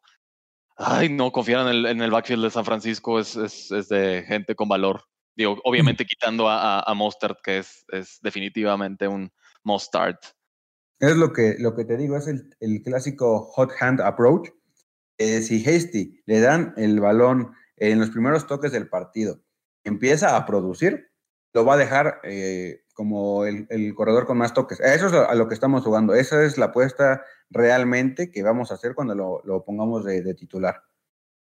ay, 0.76 1.08
no, 1.08 1.32
confiar 1.32 1.62
en 1.62 1.68
el, 1.68 1.86
en 1.86 2.02
el 2.02 2.12
backfield 2.12 2.44
de 2.44 2.50
San 2.50 2.66
Francisco 2.66 3.20
es, 3.20 3.38
es, 3.38 3.72
es, 3.72 3.88
de 3.88 4.26
gente 4.28 4.54
con 4.54 4.68
valor. 4.68 5.06
Digo, 5.36 5.60
obviamente 5.64 6.06
quitando 6.06 6.48
a, 6.48 6.80
a, 6.80 6.94
Mostert, 6.94 7.40
que 7.42 7.60
es, 7.60 7.86
es 7.90 8.20
definitivamente 8.22 9.08
un 9.08 9.32
Mostard. 9.64 10.18
Es 11.00 11.18
lo 11.18 11.34
que, 11.34 11.56
lo 11.60 11.76
que 11.76 11.86
te 11.86 11.98
digo, 11.98 12.18
es 12.18 12.28
el, 12.28 12.56
el 12.60 12.82
clásico 12.82 13.46
hot 13.46 13.72
hand 13.80 14.02
approach. 14.02 14.50
si 15.18 15.66
Hasty 15.66 16.22
le 16.26 16.40
dan 16.40 16.74
el 16.78 17.00
balón 17.00 17.52
en 17.78 18.00
los 18.00 18.12
primeros 18.12 18.48
toques 18.48 18.72
del 18.72 18.88
partido, 18.88 19.42
empieza 19.84 20.36
a 20.38 20.46
producir, 20.46 21.12
lo 21.54 21.66
va 21.66 21.76
a 21.76 21.78
dejar 21.78 22.20
eh, 22.24 22.84
como 22.94 23.46
el, 23.46 23.94
corredor 23.96 24.26
con 24.26 24.38
más 24.38 24.54
toques. 24.54 24.80
Eso 24.80 25.08
es 25.08 25.14
a 25.14 25.36
lo 25.36 25.48
que 25.48 25.54
estamos 25.54 25.84
jugando. 25.84 26.14
Esa 26.14 26.44
es 26.44 26.58
la 26.58 26.66
apuesta 26.66 27.24
realmente 27.50 28.32
que 28.32 28.44
vamos 28.44 28.72
a 28.72 28.76
hacer 28.76 28.96
cuando 28.96 29.16
lo, 29.16 29.64
pongamos 29.66 30.04
de, 30.06 30.34
titular. 30.34 30.84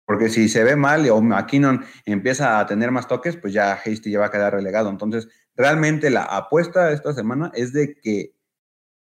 Porque 0.08 0.30
si 0.30 0.48
se 0.48 0.64
ve 0.64 0.78
mal 0.78 1.08
o 1.10 1.22
McKinnon 1.22 1.84
empieza 2.06 2.60
a 2.60 2.66
tener 2.66 2.92
más 2.92 3.10
toques, 3.10 3.36
pues 3.36 3.52
ya 3.52 3.74
Hasty 3.74 4.10
ya 4.10 4.20
va 4.20 4.28
a 4.28 4.32
quedar 4.32 4.54
relegado. 4.54 4.90
Entonces, 4.90 5.28
realmente 5.54 6.10
la 6.10 6.24
apuesta 6.24 6.94
esta 6.94 7.14
semana 7.14 7.52
es 7.54 7.74
de 7.74 7.94
que 7.94 8.34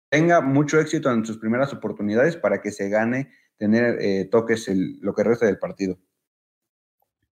tenga 0.10 0.40
mucho 0.40 0.80
éxito 0.80 1.12
en 1.12 1.26
sus 1.26 1.38
primeras 1.40 1.74
oportunidades 1.74 2.38
para 2.38 2.62
que 2.62 2.72
se 2.72 2.88
gane 2.88 3.30
tener 3.58 3.98
eh, 4.00 4.30
toques 4.32 4.70
lo 5.02 5.14
que 5.14 5.24
resta 5.24 5.46
del 5.46 5.60
partido. 5.60 6.00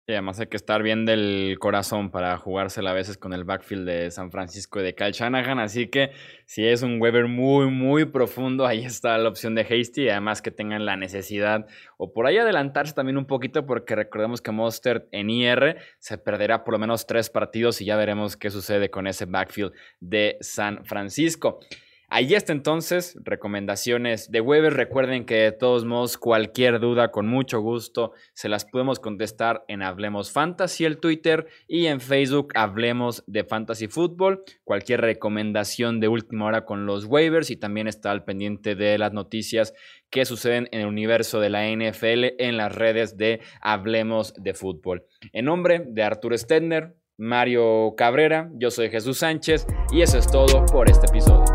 Y 0.08 0.12
además 0.12 0.40
hay 0.40 0.46
que 0.46 0.58
estar 0.58 0.84
bien 0.84 1.04
del 1.04 1.58
corazón 1.60 2.12
para 2.12 2.38
jugársela 2.38 2.92
a 2.92 2.94
veces 2.94 3.18
con 3.18 3.34
el 3.34 3.44
backfield 3.44 3.88
de 3.88 4.12
San 4.12 4.30
Francisco 4.30 4.80
y 4.80 4.84
de 4.84 4.94
Kyle 4.94 5.14
Shanahan. 5.14 5.58
Así 5.58 5.88
que 5.88 6.12
si 6.46 6.64
es 6.64 6.84
un 6.84 7.02
Weber 7.02 7.28
muy, 7.28 7.72
muy 7.72 8.06
profundo, 8.06 8.68
ahí 8.68 8.86
está 8.86 9.18
la 9.18 9.30
opción 9.30 9.56
de 9.56 9.62
Hasty. 9.62 10.08
Además 10.10 10.44
que 10.44 10.52
tengan 10.52 10.86
la 10.86 10.96
necesidad 10.96 11.66
o 11.98 12.14
por 12.14 12.28
ahí 12.28 12.38
adelantarse 12.38 12.94
también 12.94 13.18
un 13.18 13.26
poquito, 13.26 13.66
porque 13.66 13.96
recordemos 13.96 14.42
que 14.42 14.52
Monster 14.52 15.08
en 15.12 15.32
IR 15.32 15.78
se 15.98 16.20
perderá 16.20 16.64
por 16.64 16.74
lo 16.74 16.78
menos 16.78 17.08
tres 17.08 17.32
partidos 17.32 17.82
y 17.82 17.86
ya 17.86 17.98
veremos 17.98 18.38
qué 18.38 18.52
sucede 18.52 18.92
con 18.92 19.08
ese 19.08 19.26
backfield 19.26 19.74
de 20.00 20.38
San 20.40 20.86
Francisco. 20.86 21.62
Ahí 22.08 22.34
está 22.34 22.54
entonces, 22.54 23.18
recomendaciones 23.24 24.32
de 24.32 24.42
Weber. 24.42 24.74
Recuerden 24.74 25.26
que 25.26 25.36
de 25.36 25.52
todos 25.52 25.86
modos, 25.86 26.18
cualquier 26.18 26.80
duda, 26.80 27.12
con 27.12 27.28
mucho 27.28 27.60
gusto, 27.62 28.14
se 28.34 28.50
las 28.50 28.66
podemos 28.66 29.00
contestar 29.00 29.66
en 29.68 29.82
Hablemos 29.82 30.32
Fantasy, 30.32 30.86
el 30.86 30.98
Twitter, 30.98 31.48
y 31.68 31.88
en 31.88 32.00
Facebook, 32.00 32.54
Hablemos 32.56 33.24
de 33.28 33.44
Fantasy 33.44 33.88
Football. 33.88 34.44
Cualquier 34.64 35.02
recomendación 35.02 36.00
de 36.00 36.08
última 36.08 36.46
hora 36.46 36.66
con 36.66 36.86
los 36.86 37.06
waivers 37.06 37.50
y 37.50 37.58
también 37.58 37.88
está 37.88 38.12
al 38.12 38.24
pendiente 38.24 38.76
de 38.76 38.98
las 38.98 39.14
noticias 39.14 39.74
que 40.10 40.26
suceden 40.26 40.70
en 40.72 40.82
el 40.82 40.88
universo 40.88 41.40
de 41.40 41.50
la 41.50 41.68
NFL 41.68 42.36
en 42.40 42.58
las 42.58 42.74
redes 42.74 43.18
de 43.18 43.42
Hablemos 43.62 44.34
de 44.36 44.54
Fútbol. 44.54 45.06
En 45.34 45.46
nombre 45.46 45.84
de 45.88 46.04
Arturo 46.04 46.38
Stedner, 46.38 46.96
Mario 47.18 47.96
Cabrera, 47.96 48.50
yo 48.54 48.72
soy 48.72 48.90
Jesús 48.90 49.20
Sánchez 49.20 49.66
y 49.92 50.02
eso 50.02 50.18
es 50.18 50.28
todo 50.28 50.66
por 50.66 50.90
este 50.90 51.08
episodio. 51.08 51.55